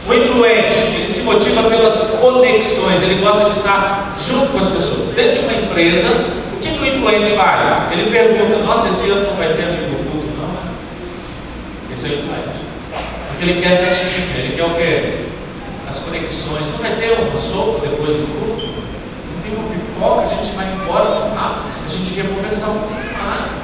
[0.07, 5.13] O influente, ele se motiva pelas conexões, ele gosta de estar junto com as pessoas.
[5.13, 6.07] Dentro de uma empresa,
[6.53, 7.91] o que, o influente faz?
[7.91, 9.65] Ele pergunta, nossa, esse ano não vai ter?
[9.65, 10.10] Né?
[12.03, 12.65] O influente.
[13.29, 15.25] Porque ele quer festinha, ele quer o quê?
[15.87, 16.71] As conexões.
[16.71, 18.65] Não vai ter uma sopa depois do culto?
[18.65, 22.93] Não tem uma pipoca, a gente vai embora rápido, a gente quer conversar um pouco
[22.93, 23.57] mais.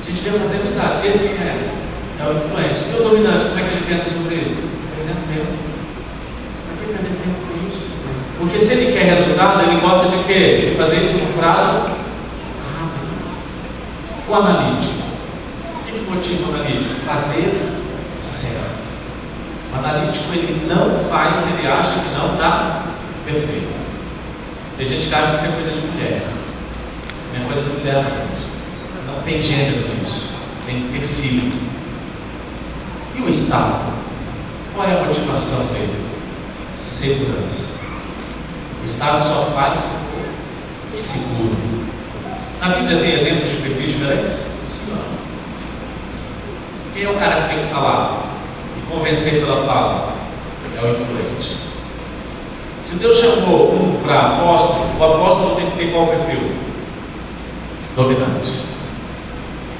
[0.00, 1.06] A gente quer fazer amizade.
[1.06, 1.70] Esse é,
[2.18, 2.80] é o influente.
[2.88, 4.56] E o dominante, como é que ele pensa sobre isso?
[4.96, 5.66] Perdendo tempo.
[8.38, 10.70] Porque se ele quer resultado, ele gosta de quê?
[10.70, 12.06] De fazer isso no prazo rápido.
[14.28, 14.95] O analítico.
[15.96, 16.94] Que, motiva o analítico?
[17.06, 17.58] Fazer
[18.18, 18.76] certo.
[19.72, 22.82] O analítico ele não faz ele acha que não está
[23.24, 23.74] perfeito.
[24.76, 26.28] Tem gente que acha que isso é coisa de mulher.
[27.32, 29.14] Não é coisa de mulher, não.
[29.14, 30.28] Não tem gênero nisso.
[30.66, 31.52] Tem perfil.
[33.14, 33.94] E o Estado?
[34.74, 36.04] Qual é a motivação dele?
[36.76, 37.76] Segurança.
[38.82, 41.56] O Estado só faz se for seguro.
[42.60, 44.55] Na Bíblia tem exemplos de perfis diferentes?
[46.96, 48.22] Quem é o cara que tem que falar
[48.74, 50.14] e convencer pela fala?
[50.74, 51.58] É o influente.
[52.80, 56.52] Se Deus chamou um para apóstolo, o apóstolo tem que ter qual perfil?
[57.94, 58.50] Dominante.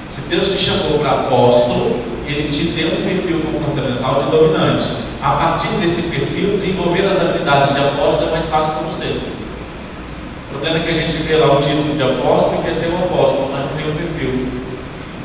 [0.08, 4.86] Se Deus te chamou para apóstolo, ele te deu um perfil comportamental de dominante
[5.22, 9.06] a partir desse perfil, desenvolver as habilidades de apóstolo é mais fácil para você.
[9.06, 12.92] O problema é que a gente vê lá o título de apóstolo e quer ser
[12.92, 14.65] um apóstolo, mas não tem o um perfil.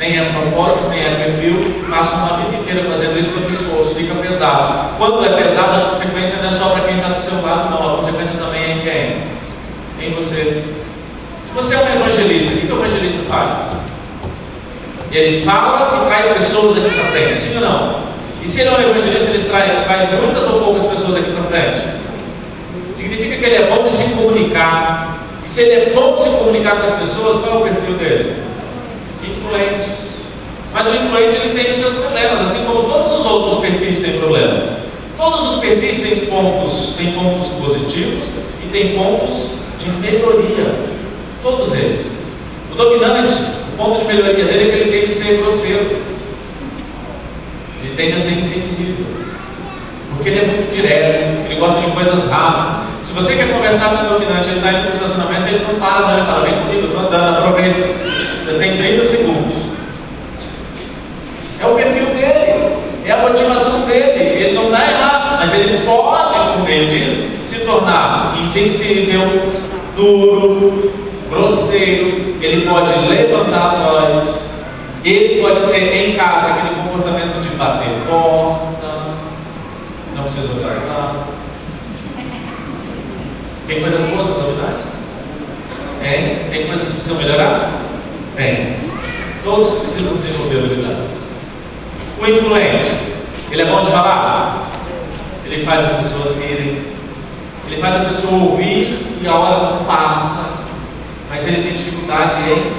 [0.01, 3.93] Nem é propósito, nem é perfil, passa uma vida inteira fazendo isso para o esforço,
[3.93, 4.97] fica pesado.
[4.97, 7.93] Quando é pesado, a consequência não é só para quem está do seu lado, não,
[7.93, 10.07] a consequência também é em quem?
[10.07, 10.63] Em você.
[11.43, 13.77] Se você é um evangelista, o que o evangelista faz?
[15.11, 18.03] Ele fala e traz pessoas aqui para frente, sim ou não?
[18.43, 21.43] E se ele é um evangelista, ele traz, traz muitas ou poucas pessoas aqui para
[21.43, 21.87] frente?
[22.95, 25.19] Significa que ele é bom de se comunicar.
[25.45, 27.97] E se ele é bom de se comunicar com as pessoas, qual é o perfil
[27.97, 28.50] dele?
[29.51, 29.89] Influente.
[30.73, 34.17] Mas o influente ele tem os seus problemas, assim como todos os outros perfis têm
[34.17, 34.69] problemas.
[35.17, 38.31] Todos os perfis têm pontos, têm pontos positivos
[38.63, 40.73] e têm pontos de melhoria.
[41.43, 42.07] Todos eles.
[42.71, 43.33] O dominante,
[43.73, 45.97] o ponto de melhoria dele é que ele tem que ser grosseiro.
[47.83, 49.05] Ele tende a ser insensível.
[50.15, 52.81] Porque ele é muito direto, ele gosta de coisas rápidas.
[53.03, 55.75] Se você quer conversar com o dominante, ele está indo para o estacionamento, ele não
[55.75, 58.20] para, não, ele fala, vem comigo, estou andando, aproveita.
[58.43, 59.53] Você tem 30 segundos.
[61.59, 62.75] É o perfil dele,
[63.05, 64.43] é a motivação dele.
[64.43, 69.53] Ele não está errado, mas ele pode, por meio disso, se tornar insensível,
[69.95, 70.91] duro,
[71.29, 74.51] grosseiro, ele pode levantar a voz,
[75.05, 79.17] ele pode ter em casa aquele comportamento de bater porta,
[80.15, 81.27] não precisa guardar.
[83.67, 84.83] Tem coisas boas na novidade?
[86.01, 86.35] Tem.
[86.49, 87.90] Tem coisas que precisam melhorar?
[88.35, 88.77] Tem.
[89.43, 91.11] Todos precisam desenvolver habilidades.
[92.19, 93.15] O influente,
[93.51, 94.69] ele é bom de falar?
[95.45, 96.85] Ele faz as pessoas rirem.
[97.67, 100.59] Ele faz a pessoa ouvir e a hora não passa.
[101.29, 102.71] Mas ele tem dificuldade em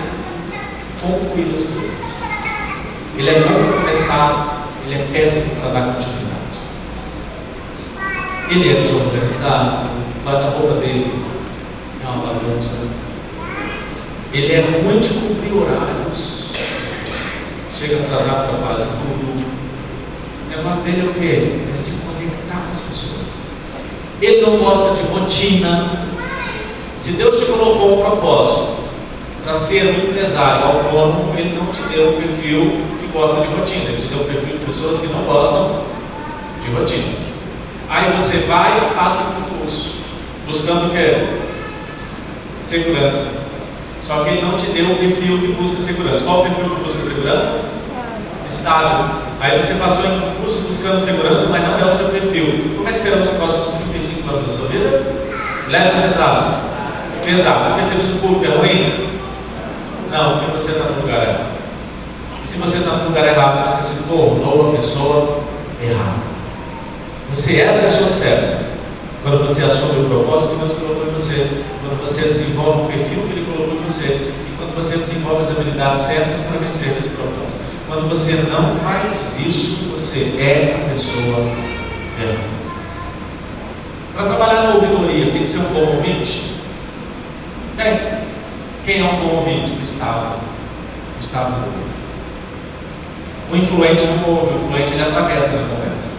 [1.01, 1.93] concluir as coisas.
[3.17, 6.33] Ele é bom para começar, ele é péssimo para dar continuidade.
[8.49, 9.91] Ele é desorganizado,
[10.25, 11.25] mas a roupa dele
[12.03, 12.89] é uma bagunça.
[14.33, 16.47] Ele é ruim de cumprir horários.
[17.79, 19.45] chega atrasado para quase tudo.
[20.47, 21.61] O negócio dele é o quê?
[21.71, 23.27] É se conectar com as pessoas.
[24.23, 26.07] Ele não gosta de rotina.
[26.97, 28.85] Se Deus te colocou um propósito
[29.45, 33.91] para ser um empresário autônomo, Ele não te deu um perfil que gosta de rotina,
[33.91, 35.85] Ele te deu um perfil de pessoas que não gostam
[36.65, 37.19] de rotina.
[37.87, 39.97] Aí você vai e passa por curso,
[40.47, 41.41] buscando o quê?
[42.63, 43.42] Segurança.
[44.07, 46.25] Só que ele não te deu um perfil que busca segurança.
[46.25, 47.61] Qual o perfil que busca segurança?
[48.49, 49.15] Estável.
[49.41, 52.75] Aí você passou em um curso buscando segurança, mas não é o seu perfil.
[52.77, 55.03] Como é que serão os próximos 35 anos da sua vida?
[55.69, 56.55] Leve ou pesado?
[57.25, 57.65] Pesado.
[57.71, 59.21] Porque serviço público é ruim?
[60.11, 61.53] Não, porque você está no lugar errado.
[62.45, 65.41] E se você está no lugar errado, você se tornou a pessoa
[65.81, 66.33] errada.
[67.33, 68.72] Você é a pessoa certa.
[69.23, 73.23] Quando você assume o propósito que Deus colocou em você, quando você desenvolve o perfil
[73.23, 77.11] que Ele colocou em você, e quando você desenvolve as habilidades certas para vencer esse
[77.11, 77.63] propósito.
[77.87, 81.39] Quando você não faz isso, você é a pessoa
[82.21, 82.63] errada.
[84.15, 86.57] Para trabalhar na ouvidoria, tem que ser um bom ouvinte?
[87.77, 88.01] Tem.
[88.85, 89.73] Quem é um bom ouvinte?
[89.73, 90.41] O Estado.
[91.17, 91.93] O Estado não ouve.
[93.53, 96.12] O influente não ouve, o influente ele atravessa na conversa.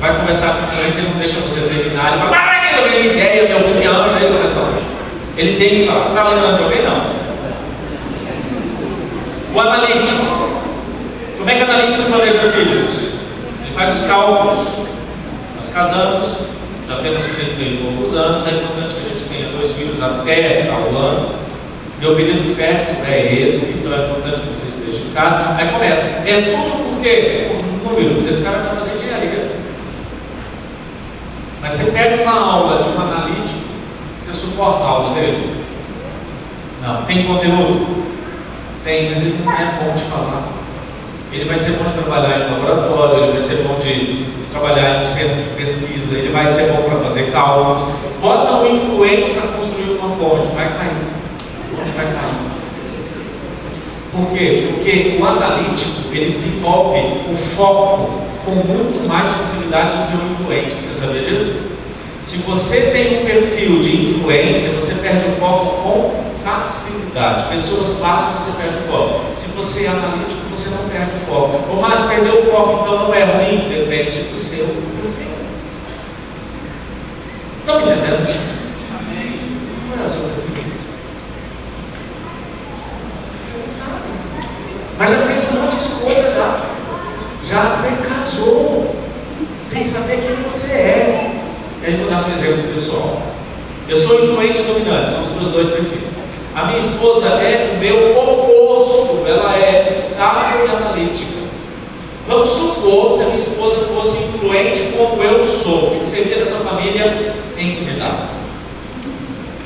[0.00, 3.58] Vai conversar com o influente, ele não deixa você terminar, ele vai, minha ideia, minha
[3.58, 4.78] opinião, e ele começa a falar.
[5.36, 6.82] Ele tem que falar, está lembrando de alguém?
[6.82, 7.20] Não.
[9.54, 10.50] O analítico.
[11.36, 13.14] Como é que o analítico planeja filhos?
[13.62, 14.68] Ele faz os cálculos.
[15.56, 16.28] Nós casamos,
[16.88, 20.70] já temos 30 e poucos anos, é importante que a gente tenha dois filhos até
[20.70, 21.34] ao ano.
[22.00, 25.56] Meu período fértil é esse, então é importante que você esteja em casa.
[25.58, 26.06] Aí começa.
[26.26, 27.48] É tudo por quê?
[27.82, 28.26] Por números.
[28.26, 28.89] Esse cara fazer engenharia.
[31.62, 33.60] Mas você pega uma aula de um analítico,
[34.22, 35.62] você suporta a aula dele?
[36.82, 37.02] Não.
[37.04, 38.04] Tem conteúdo?
[38.82, 40.48] Tem, mas ele não é bom de falar.
[41.30, 45.02] Ele vai ser bom de trabalhar em laboratório, ele vai ser bom de trabalhar em
[45.02, 47.82] um centro de pesquisa, ele vai ser bom para fazer cálculos.
[48.20, 50.90] Bota um influente para construir uma ponte, vai cair.
[51.72, 52.50] A ponte vai cair.
[54.12, 54.68] Por quê?
[54.72, 56.98] Porque o analítico ele desenvolve
[57.30, 60.86] o foco com muito mais facilidade do que o influente.
[60.86, 61.70] Você sabia disso?
[62.20, 67.48] Se você tem um perfil de influência, você perde o foco com facilidade.
[67.48, 69.36] Pessoas passam e você perde o foco.
[69.36, 71.70] Se você é analítico, você não perde o foco.
[71.70, 75.30] Ou mais perder o foco, então não é ruim, depende do seu perfil.
[77.60, 78.50] Estão me entendendo?
[78.98, 79.40] Amém.
[79.88, 80.72] Qual é o seu perfil?
[83.44, 84.02] Você não sabe.
[84.98, 86.69] Mas já fez um monte de escolha já.
[87.50, 88.94] Já até casou.
[89.64, 91.30] Sem saber quem você é.
[91.82, 93.22] E aí vou dar um exemplo pessoal.
[93.88, 96.10] Eu sou influente e dominante, são os meus dois perfis.
[96.54, 101.40] A minha esposa é o meu oposto, ela é estável e analítica.
[102.28, 106.58] Vamos supor se a minha esposa fosse influente como eu sou, o que seria dessa
[106.58, 108.28] família intimidade?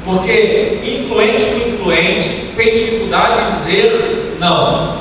[0.05, 5.01] Porque influente com influente tem dificuldade em dizer não.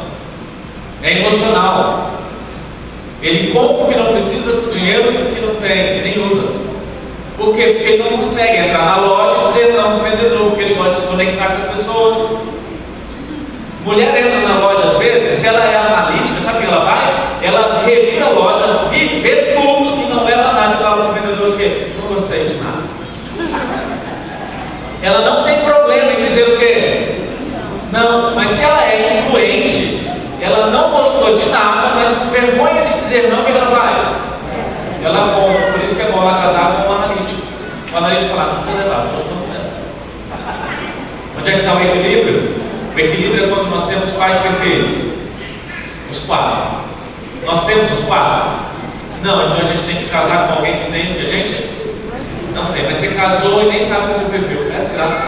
[1.01, 2.22] É emocional.
[3.23, 6.45] Ele compra o que não precisa com dinheiro que não tem, que nem usa.
[7.37, 7.75] Por quê?
[7.77, 10.95] Porque ele não consegue entrar na loja e dizer não para vendedor, porque ele gosta
[10.95, 12.39] de se conectar com as pessoas.
[13.85, 17.11] Mulher entra na loja às vezes, se ela é analítica, sabe o que ela faz?
[17.41, 21.57] Ela revira a loja, vê tudo e não leva nada e fala para o vendedor
[21.57, 22.83] que não gostei de nada.
[25.01, 27.15] Ela não tem problema em dizer o quê?
[27.91, 30.07] Não, mas se ela é influente,
[30.41, 34.07] ela não gostou de nada, mas com vergonha de dizer não, que ela faz?
[35.03, 37.41] Ela compra, por isso que é bom ela casar com um analítico.
[37.93, 39.71] O analítico fala, não precisa levar, não gostou dela.
[41.37, 42.63] Onde é que está o equilíbrio?
[42.95, 45.13] O equilíbrio é quando nós temos quais perfis?
[46.09, 46.83] Os quatro.
[47.45, 48.73] Nós temos os quatro?
[49.21, 51.69] Não, então a gente tem que casar com alguém que tem que a gente
[52.55, 52.83] não tem.
[52.83, 54.71] Mas você casou e nem sabe o seu perfil.
[54.73, 55.21] É desgraça.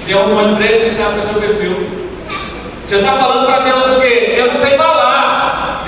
[0.00, 2.02] Você é um emprego e nem sabe o seu perfil.
[2.84, 4.34] Você está falando para Deus o quê?
[4.36, 5.01] Eu não sei falar.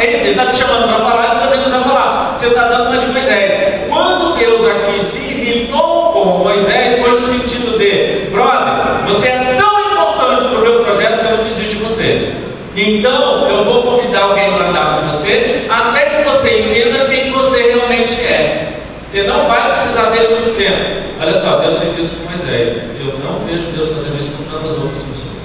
[0.05, 2.37] É isso, ele está te chamando para falar, você está dizendo sabe falar.
[2.37, 3.89] Você está dando uma de Moisés.
[3.89, 9.81] Quando Deus aqui se irritou com Moisés, foi no sentido de, brother, você é tão
[9.81, 12.35] importante para o meu projeto que eu não desisto de você.
[12.77, 17.63] Então, eu vou convidar alguém para andar com você, até que você entenda quem você
[17.63, 18.81] realmente é.
[19.07, 21.15] Você não vai precisar dele muito tempo.
[21.19, 22.77] Olha só, Deus fez isso com Moisés.
[23.01, 25.45] Eu não vejo Deus fazendo isso com tantas outras pessoas.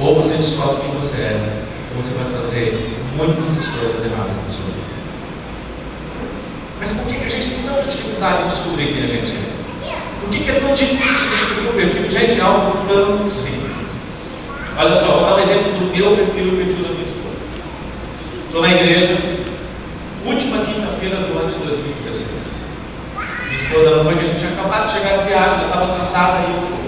[0.00, 1.61] Ou você descobre quem você é,
[1.96, 4.92] você vai fazer muitas escolhas erradas na sua vida.
[6.78, 9.52] Mas por que, a gente tem tanta dificuldade em descobrir quem a gente é?
[10.20, 12.10] Por que, que é tão difícil descobrir o perfil?
[12.10, 13.72] Gente, é algo tão simples.
[14.76, 17.36] Olha só, vou dar um exemplo do meu perfil e o perfil da minha esposa.
[18.46, 19.18] Estou na igreja,
[20.24, 22.66] última quinta-feira do ano de 2016.
[23.44, 25.96] Minha esposa não foi que a gente tinha acabado de chegar de viagem, ela estava
[25.98, 26.81] cansada e eu fui.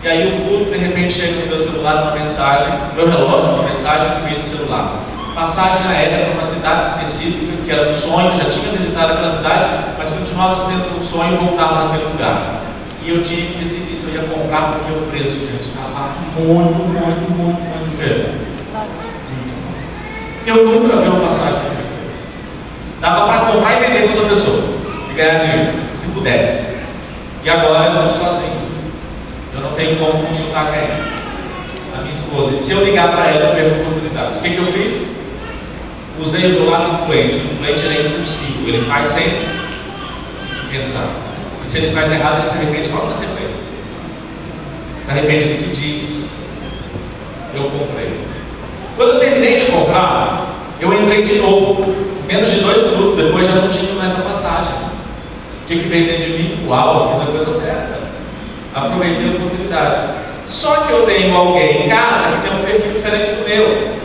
[0.00, 3.68] E aí o culto, de repente, chega no meu celular uma mensagem, meu relógio, uma
[3.68, 5.02] mensagem que veio do celular.
[5.34, 9.64] Passagem aérea para uma cidade específica, que era um sonho, já tinha visitado aquela cidade,
[9.98, 12.62] mas continuava sendo um sonho voltar naquele lugar.
[13.02, 16.74] E eu tinha que decidir se eu ia comprar, porque o preço, gente, estava muito,
[16.74, 18.48] muito, muito, muito grande.
[20.46, 22.22] Eu nunca vi uma passagem daquele preço.
[23.00, 24.64] Dava para comprar e vender para outra pessoa
[25.10, 26.76] e ganhar dinheiro, se pudesse.
[27.42, 28.57] E agora eu estou sozinho.
[29.58, 31.98] Eu não tenho como consultar quem?
[31.98, 32.54] A minha esposa.
[32.54, 34.38] E se eu ligar para ela, eu perco a oportunidade.
[34.38, 35.18] O que, que eu fiz?
[36.20, 37.36] Usei do lado influente.
[37.38, 39.24] O influente ele é impulsivo, ele faz sem
[40.70, 41.08] pensar.
[41.64, 43.58] E se ele faz errado, ele se arrepende qual sequência?
[45.04, 46.38] Se arrepende do que diz.
[47.52, 48.20] Eu comprei.
[48.96, 51.96] Quando eu terminei de comprar, eu entrei de novo.
[52.28, 54.74] Menos de dois minutos depois já não tinha mais a passagem.
[55.64, 56.66] O que, que veio dentro de mim?
[56.68, 57.77] Uau, eu fiz a coisa certa.
[58.86, 60.14] Aproveitei a oportunidade.
[60.48, 63.98] Só que eu tenho alguém em casa que tem um perfil diferente do meu.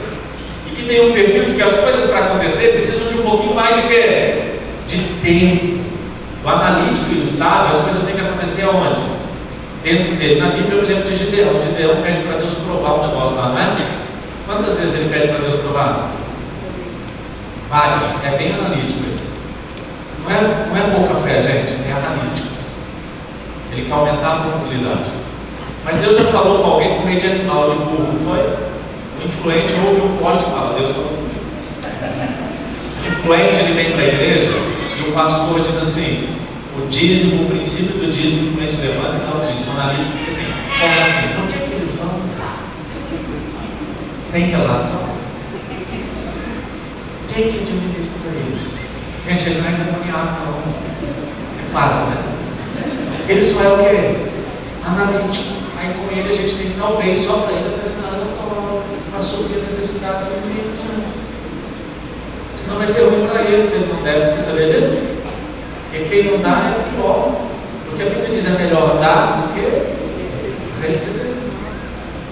[0.68, 3.56] E que tem um perfil de que as coisas para acontecer precisam de um pouquinho
[3.56, 4.60] mais de quê?
[4.88, 5.84] De tempo.
[6.44, 9.02] O analítico e o estável, as coisas têm que acontecer aonde?
[9.84, 10.42] Dentro dele.
[10.42, 11.62] Na Bíblia eu lembro de Gideão.
[11.62, 13.76] Gideão pede para Deus provar o negócio lá, não é?
[14.46, 16.12] Quantas vezes ele pede para Deus provar?
[17.70, 18.04] Várias.
[18.26, 19.34] É bem analítico isso.
[20.24, 21.74] Não é, não é pouca fé, gente.
[21.88, 22.43] É analítico.
[23.74, 25.10] Ele quer aumentar a probabilidade.
[25.84, 28.40] Mas Deus já falou com alguém com meio animal, de burro, não foi?
[29.20, 31.34] O influente ouve um poste e fala, Deus falou comigo.
[33.02, 34.52] O influente ele vem para a igreja
[34.98, 36.38] e o pastor diz assim:
[36.78, 39.76] o dízimo, o princípio do dízimo, o influente levanta e dá o dízimo.
[39.76, 41.28] O analítico fica assim: como assim?
[41.28, 42.60] O que é que eles vão usar?
[44.32, 45.04] Tem relato?
[47.34, 48.70] Quem que administra isso?
[49.28, 50.60] Gente, ele não é endemoniado, não.
[50.62, 52.33] É quase, né?
[53.28, 54.30] Ele só é o quê?
[54.86, 55.64] Analítico.
[55.78, 58.24] Aí com ele a gente tem que talvez só para ele apresentar a
[59.64, 60.74] necessidade do inimigo.
[62.64, 65.24] Senão vai ser ruim para eles, eles não devem saber mesmo.
[65.90, 67.42] Porque quem não dá é pior.
[67.90, 71.34] Porque a Bíblia diz é melhor dar do que receber.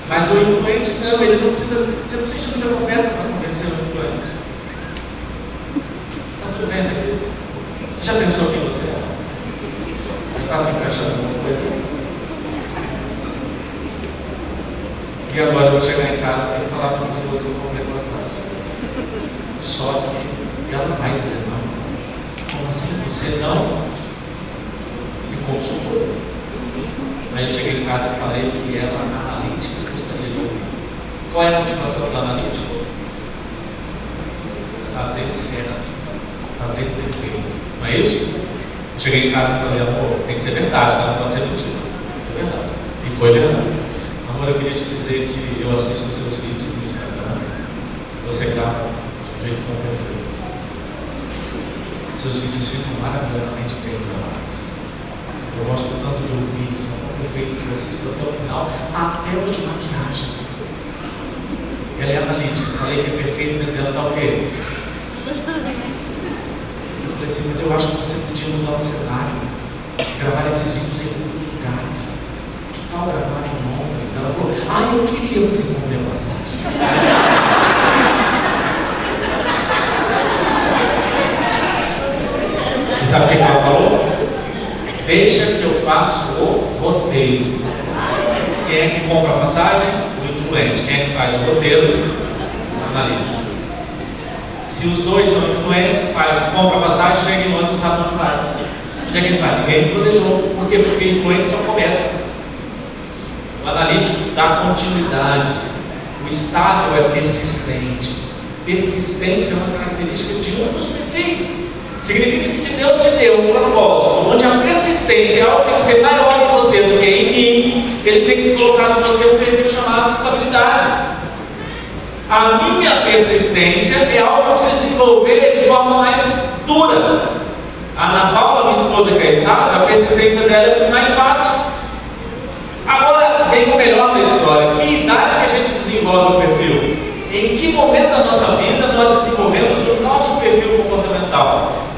[0.08, 3.70] Mas o influente não, ele não precisa, você não precisa de muita conversa para convencer
[3.70, 4.32] o influente.
[6.36, 7.20] Está tudo bem, né?
[7.98, 9.02] Você já pensou quem você é?
[10.34, 11.82] Você está se encaixando em alguma coisa?
[15.34, 18.32] E agora eu vou chegar em casa e falar pessoas que eu comprei bastante.
[19.62, 22.52] Só que ela vai dizer não.
[22.52, 23.02] Como assim?
[23.08, 23.56] Você não
[25.30, 26.16] me consultou?
[27.34, 30.60] Aí eu cheguei em casa e falei que ela, analítica, gostaria de ouvir.
[31.32, 32.86] Qual é a motivação do analítico?
[34.94, 35.80] Fazer certo,
[36.60, 37.42] fazer perfeito.
[37.80, 38.38] Não é isso?
[39.00, 41.72] Cheguei em casa e falei, amor, tem que ser verdade, não pode ser mentira.
[41.72, 42.70] Tem que ser verdade.
[43.08, 43.81] E foi verdade.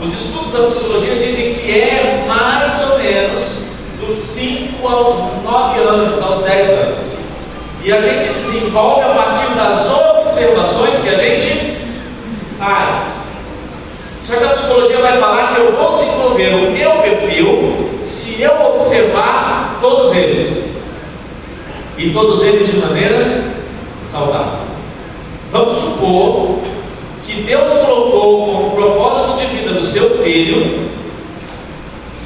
[0.04, 3.46] Os estudos da psicologia dizem que é mais ou menos
[4.02, 7.08] dos 5 aos 9 anos, aos 10 anos.
[7.82, 11.78] E a gente desenvolve a partir das observações que a gente
[12.58, 13.30] faz.
[14.24, 18.76] Só que a psicologia vai falar que eu vou desenvolver o meu perfil se eu
[18.76, 20.70] observar todos eles.
[21.98, 23.54] E todos eles de maneira
[24.12, 24.60] saudável.
[25.50, 26.60] Vamos supor
[27.26, 29.33] que Deus colocou como propósito
[30.24, 30.90] filho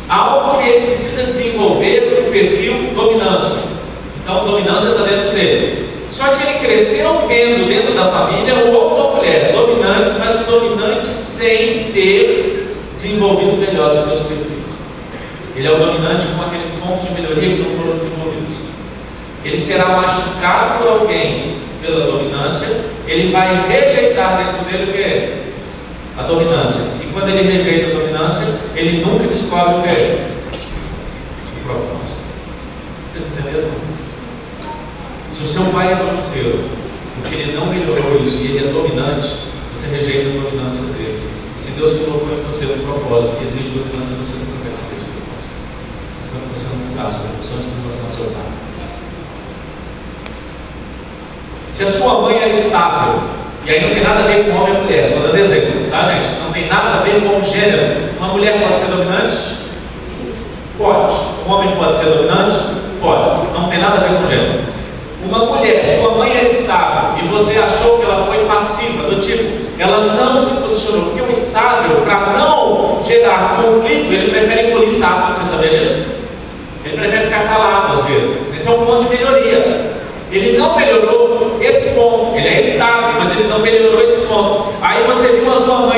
[0.10, 3.64] algo que ele precisa desenvolver o perfil dominância.
[4.24, 5.90] Então, dominância está dentro dele.
[6.10, 11.92] Só que ele cresceu vendo dentro da família ou mulher dominante, mas o dominante sem
[11.92, 14.48] ter desenvolvido melhor os seus perfis.
[15.56, 18.56] Ele é o dominante com aqueles pontos de melhoria que não foram desenvolvidos.
[19.44, 22.68] Ele será machucado por alguém pela dominância,
[23.08, 26.22] ele vai rejeitar dentro dele o que?
[26.22, 26.82] A dominância.
[27.18, 28.46] E quando ele rejeita a dominância,
[28.76, 29.90] ele nunca descobre o que?
[31.58, 32.22] O propósito.
[33.12, 33.72] Vocês entenderam?
[35.32, 36.70] Se o seu pai é grosseiro,
[37.16, 39.36] porque ele não melhorou isso e ele é dominante,
[39.74, 41.28] você rejeita a dominância dele.
[41.58, 45.06] Se Deus colocou em você um propósito que exige dominância, você nunca vai ter esse
[45.10, 45.58] propósito.
[46.24, 48.52] Enquanto você não mudar as proporções com relação ao seu pai.
[51.74, 53.24] Se a sua mãe é estável,
[53.66, 56.14] e aí não tem nada a ver com homem ou mulher, estou dando exemplo, tá
[56.14, 56.47] gente?
[56.58, 58.10] Tem nada a ver com gênero.
[58.18, 59.38] Uma mulher pode ser dominante?
[60.76, 61.16] Pode.
[61.46, 62.58] Um homem pode ser dominante?
[63.00, 63.54] Pode.
[63.54, 64.62] Não tem nada a ver com gênero.
[65.24, 69.44] Uma mulher, sua mãe é estável e você achou que ela foi passiva, do tipo,
[69.78, 75.52] ela não se posicionou, porque o estável, para não gerar conflito, ele prefere sapo, você
[75.52, 76.06] sabia disso?
[76.84, 78.36] Ele prefere ficar calado às vezes.
[78.56, 79.92] Esse é um ponto de melhoria.
[80.32, 82.36] Ele não melhorou esse ponto.
[82.36, 84.74] Ele é estável, mas ele não melhorou esse ponto.
[84.82, 85.97] Aí você viu a sua mãe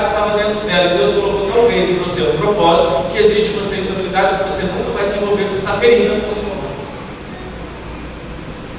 [0.00, 0.94] que estava dentro dela.
[0.94, 4.66] E Deus colocou talvez em você um propósito que exige de você estabilidade que você
[4.66, 6.72] nunca vai desenvolver, você está ferindo a sua mãe.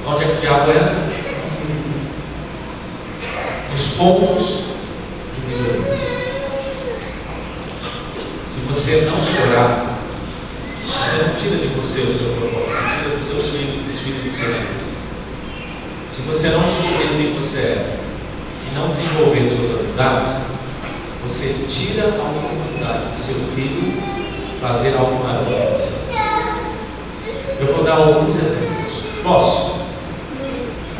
[0.06, 1.24] Onde é que o diabo entra?
[3.70, 4.64] Nos pontos
[5.34, 6.04] de melhoria.
[8.48, 9.98] Se você não melhorar,
[10.86, 14.24] você não tira de você o seu propósito, você tira dos seus filhos, dos filhos
[14.24, 14.84] dos seus filhos.
[16.10, 17.98] Se você não descobrir quem você é
[18.70, 20.43] e não desenvolver suas habilidades,
[21.24, 23.94] você tira a oportunidade do seu filho
[24.60, 25.94] fazer algo maior que você.
[27.60, 28.92] Eu vou dar alguns exemplos.
[29.22, 29.74] Posso?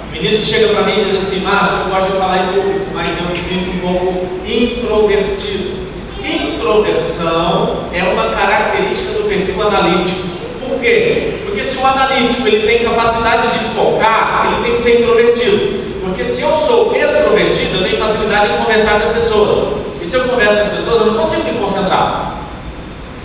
[0.08, 2.52] O menino que chega para mim e diz assim, Márcio, eu gosto de falar em
[2.54, 5.84] público, mas eu me sinto um pouco introvertido.
[6.24, 10.26] Introversão é uma característica do perfil analítico.
[10.66, 11.34] Por quê?
[11.44, 15.84] Porque se o analítico ele tem capacidade de focar, ele tem que ser introvertido.
[16.02, 19.83] Porque se eu sou extrovertido, eu tenho facilidade de conversar com as pessoas.
[20.14, 22.38] Se eu converso com as pessoas, eu não consigo me concentrar.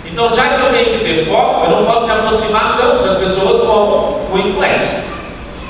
[0.04, 3.16] Então, já que eu tenho que ter foco, eu não posso me aproximar tanto das
[3.16, 4.90] pessoas como o influente.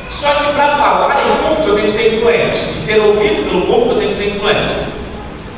[0.08, 2.58] Só que para falar em público eu tenho que ser influente.
[2.74, 4.74] E ser ouvido pelo público eu tenho que ser influente.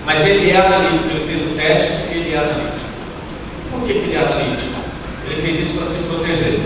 [0.05, 2.91] Mas ele é analítico, ele fez o teste e ele é analítico.
[3.71, 4.81] Por que, que ele é analítico?
[5.29, 6.61] Ele fez isso para se proteger.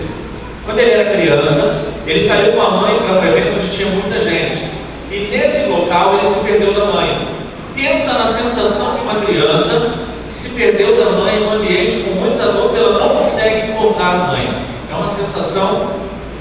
[0.65, 4.19] Quando ele era criança, ele saiu com a mãe para um evento onde tinha muita
[4.21, 4.63] gente.
[5.11, 7.36] E nesse local ele se perdeu da mãe.
[7.77, 9.93] Pensa na sensação de uma criança
[10.31, 14.15] que se perdeu da mãe em um ambiente com muitos adultos, ela não consegue encontrar
[14.15, 14.65] a mãe.
[14.91, 15.91] É uma sensação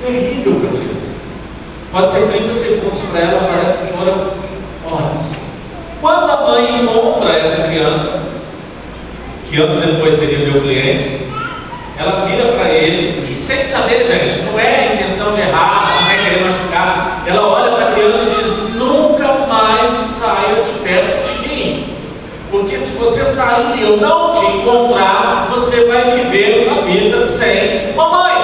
[0.01, 0.97] terrível para a criança.
[1.93, 4.33] Pode ser 30 segundos para ela, parece que foram
[4.91, 5.37] horas.
[6.01, 8.23] Quando a mãe encontra essa criança,
[9.47, 11.27] que anos depois seria meu cliente,
[11.99, 16.11] ela vira para ele e sem saber, gente, não é a intenção de errar, não
[16.11, 21.43] é querer machucar, ela olha para a criança e diz: nunca mais saia de perto
[21.43, 21.97] de mim,
[22.51, 28.35] porque se você sair eu não te encontrar, você vai viver uma vida sem mamãe.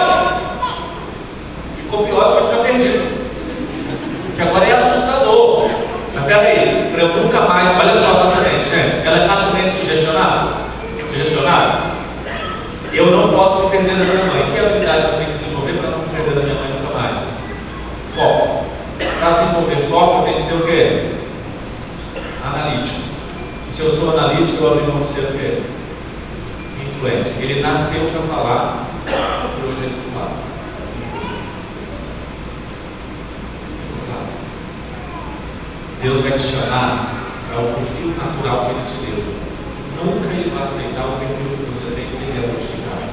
[1.77, 3.27] Ficou pior que ficar perdido,
[4.37, 5.71] que agora é assustador.
[6.15, 10.51] Mas peraí, para eu nunca mais, olha só facilmente, gente, ela é facilmente sugestionada?
[11.11, 11.93] Sugestionada?
[12.93, 14.53] Eu não posso me perder da minha mãe.
[14.53, 17.25] Que habilidade eu tenho que desenvolver para não me perder da minha mãe nunca mais?
[18.15, 18.65] Foco.
[19.19, 21.07] Para desenvolver foco, tenho que ser o quê?
[22.45, 23.02] Analítico.
[23.73, 25.63] Se eu sou analítico, eu abro mão de ser o quê?
[26.79, 27.31] Influente.
[27.41, 30.37] Ele nasceu para falar e hoje ele não fala.
[36.03, 37.15] Deus vai te chamar
[37.49, 39.35] para o perfil natural que Ele te deu.
[40.05, 43.09] Nunca Ele vai aceitar o perfil que você tem sem ser modificado.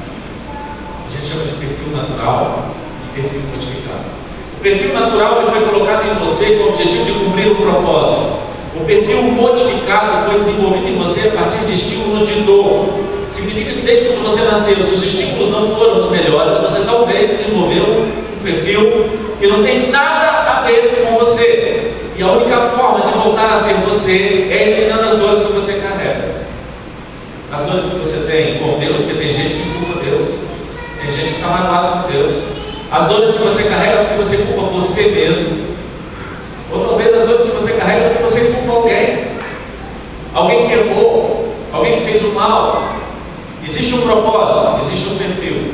[1.05, 4.09] A gente chama de perfil natural e perfil modificado.
[4.57, 8.48] O perfil natural ele foi colocado em você com o objetivo de cumprir um propósito.
[8.75, 12.99] O perfil modificado foi desenvolvido em você a partir de estímulos de dor.
[13.31, 17.31] Significa que desde quando você nasceu, se os estímulos não foram os melhores, você talvez
[17.31, 19.09] desenvolveu um perfil
[19.39, 21.93] que não tem nada a ver com você.
[22.15, 25.73] E a única forma de voltar a ser você é eliminando as dores que você
[25.79, 26.47] carrega.
[27.51, 30.29] As dores que você tem com Deus, porque tem gente que culpa Deus,
[31.01, 32.35] tem gente que está magoada com Deus.
[32.91, 35.78] As dores que você carrega porque você culpa você mesmo.
[36.79, 39.27] Ou talvez as dores que você carrega porque você culpa alguém.
[40.33, 42.95] Alguém que errou, alguém que fez o mal.
[43.65, 45.73] Existe um propósito, existe um perfil.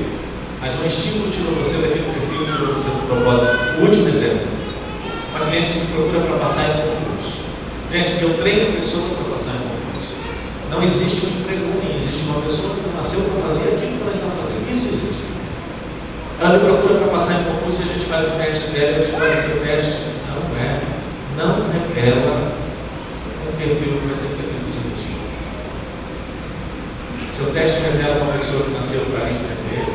[0.60, 3.80] Mas o estímulo tirou você daquele perfil, tirou você do propósito.
[3.80, 4.47] O último exemplo.
[5.30, 7.38] Uma cliente que procura para passar em concurso.
[7.91, 10.16] Gente, eu treino pessoas para passar em concurso.
[10.72, 14.12] Não existe um emprego ruim, existe uma pessoa que nasceu para fazer aquilo que ela
[14.12, 14.72] está fazendo.
[14.72, 15.24] Isso existe.
[16.39, 19.06] Ela me procura para passar em concurso e a gente faz o teste dela, eu
[19.06, 20.82] digo, olha, seu teste não é,
[21.36, 22.53] não revela
[23.47, 24.36] um perfil que vai ser
[27.25, 29.86] no seu teste revela uma pessoa que nasceu para empreender,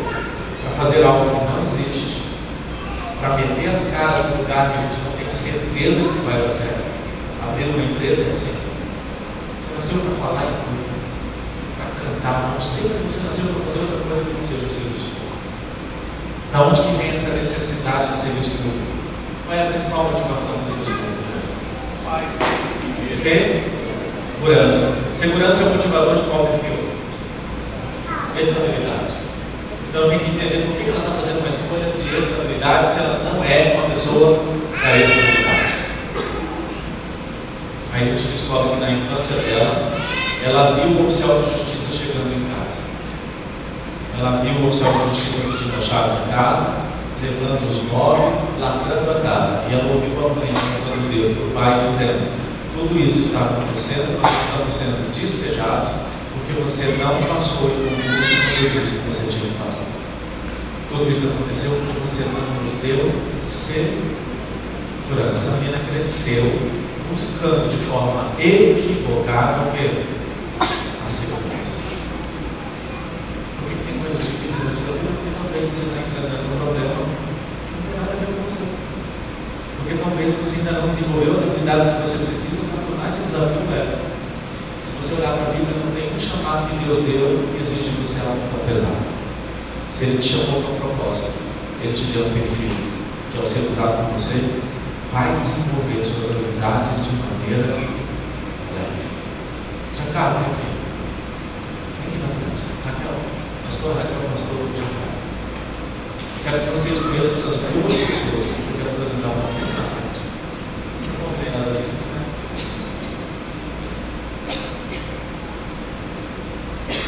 [0.62, 2.22] para fazer algo que não existe,
[3.18, 6.50] para meter as caras no lugar que a gente não tem certeza que vai dar
[6.50, 6.84] certo.
[7.42, 8.54] Abrir uma empresa é assim.
[9.56, 10.90] Você nasceu para falar em público,
[11.76, 14.70] para cantar, não sei se você nasceu para fazer outra coisa que não seja o
[14.70, 15.12] serviço.
[16.52, 19.00] Da onde que vem essa necessidade de serviço público?
[19.46, 21.19] Qual é a principal motivação do serviço público?
[24.40, 24.96] Segurança.
[25.12, 26.90] Segurança é o motivador de qual perfil?
[28.40, 29.12] Estabilidade.
[29.88, 33.20] Então tem que entender por que ela está fazendo uma escolha de estabilidade se ela
[33.32, 34.42] não é uma pessoa
[34.82, 35.74] da estabilidade.
[37.92, 40.00] Aí a gente descobre que na infância dela,
[40.42, 42.80] ela viu o oficial de justiça chegando em casa.
[44.18, 46.66] Ela viu o oficial de justiça pedindo a chave da casa,
[47.22, 49.62] levando os móveis, latrando a casa.
[49.68, 50.54] E ela ouviu a mãe
[51.20, 52.30] contando dedo para o pai dizendo:
[52.74, 55.90] Tudo isso está acontecendo, nós estamos sendo despejados,
[56.32, 59.86] porque você não passou em no disse que você tinha que passar.
[60.90, 63.12] Tudo isso aconteceu porque você não nos deu
[63.44, 65.36] segurança.
[65.36, 66.44] Essa menina cresceu
[67.10, 70.04] buscando de forma equivocada o que?
[70.60, 71.78] A segurança.
[73.58, 75.10] Por que tem coisas difíceis na sua vida?
[75.14, 78.90] Porque talvez você está enfrentando um problema que não tem nada a ver com você.
[79.78, 83.66] Porque talvez você ainda não desenvolveu as habilidades que você precisa para tornar esse desafio
[83.70, 83.96] leve.
[84.78, 87.90] Se você olhar para a Bíblia, não tem um chamado que Deus deu que exige
[87.90, 89.02] de você algo tão pesado.
[89.88, 91.34] Se Ele te chamou para um propósito,
[91.82, 92.70] Ele te deu um perfil
[93.32, 94.60] que, ao ser usado por você,
[95.12, 99.02] vai desenvolver suas habilidades de maneira leve.
[99.98, 100.70] Jacaré, vem aqui.
[101.98, 102.62] Vem aqui na frente.
[102.86, 103.16] Raquel,
[103.66, 105.10] pastor Raquel, pastor Jacaré.
[106.44, 110.20] Quero que vocês conheçam essas duas pessoas que eu quero apresentar para aqui na frente.
[111.04, 112.28] Não vou ver nada disso, mas.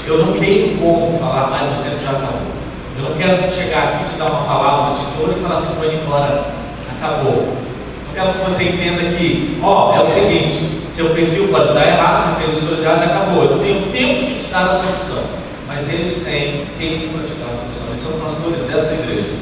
[0.05, 2.53] Eu não tenho como falar mais no tempo já acabou.
[2.97, 5.95] Eu não quero chegar aqui te dar uma palavra de tesouro e falar assim, foi
[5.95, 6.53] embora,
[6.91, 7.33] acabou.
[7.33, 12.37] Eu quero que você entenda que, ó, é o seguinte, seu perfil pode dar errado,
[12.37, 13.45] você fez escolhas erradas e acabou.
[13.45, 15.23] Eu não tenho tempo de te dar a solução.
[15.69, 17.89] Mas eles têm tempo para te dar a solução.
[17.89, 19.33] Eles são pastores dessa igreja.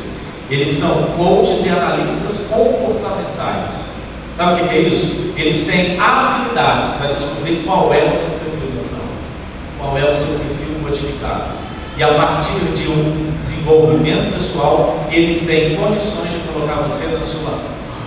[0.50, 3.94] Eles são coaches e analistas comportamentais.
[4.36, 5.32] Sabe o que é isso?
[5.36, 8.39] Eles têm habilidades para descobrir qual é o seu
[9.90, 11.54] qual é o seu perfil modificado.
[11.96, 17.58] E a partir de um desenvolvimento pessoal, eles têm condições de colocar você na sua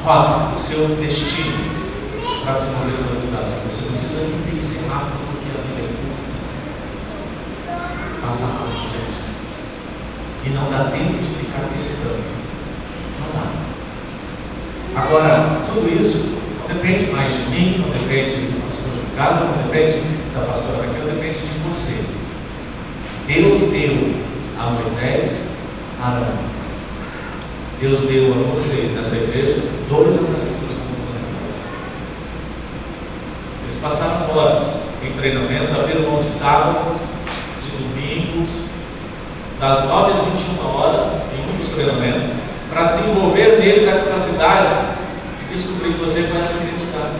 [0.06, 1.84] rota, o seu destino
[2.44, 3.54] para desenvolver as habilidades.
[3.70, 4.22] Você precisa
[4.62, 6.26] ser rápido porque a vida é curta.
[8.26, 9.20] Passa rápido, gente.
[10.46, 12.24] E não dá tempo de ficar testando.
[13.20, 13.46] Não dá.
[15.02, 20.23] Agora, tudo isso não depende mais de mim, não depende do pastor Ricardo, não depende
[20.34, 22.06] da pastora Raquel, depende de você.
[23.28, 24.16] Deus deu
[24.60, 25.48] a Moisés
[26.02, 26.54] Arão.
[27.80, 31.54] Deus deu a vocês nessa igreja dois analistas comportamentais.
[33.64, 37.02] Eles passaram horas em treinamentos, abriram mão de sábados,
[37.64, 38.50] de domingos,
[39.60, 41.08] das 9 às 21 horas,
[41.38, 42.30] em um dos treinamentos,
[42.70, 44.98] para desenvolver neles a capacidade
[45.42, 47.16] de descobrir que você conhece a sua identidade.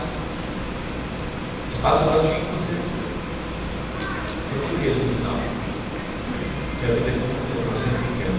[1.62, 2.83] Eles passam para mim você.
[4.58, 5.38] Português no final.
[6.80, 8.38] Que a vida como você pequena.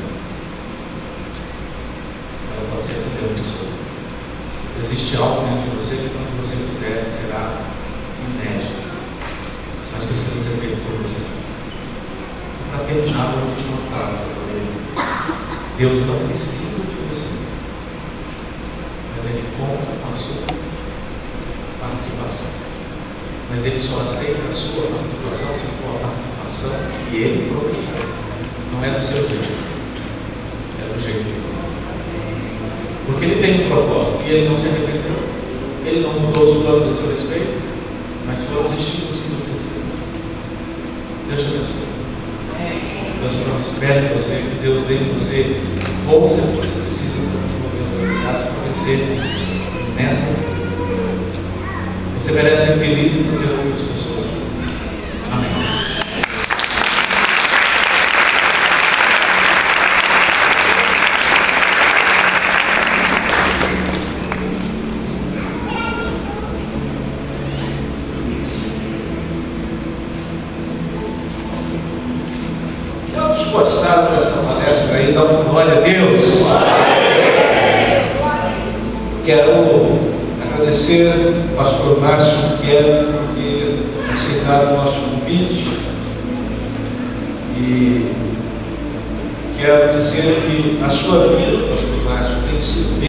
[2.52, 3.76] Ela pode ser um grande tesouro.
[4.80, 7.62] Existe algo dentro de você que quando você fizer será
[8.20, 8.86] inédito.
[9.92, 11.24] Mas precisa ser feito por você.
[12.72, 14.86] Para terminar, a última frase que eu falei.
[15.78, 16.55] Deus não precisa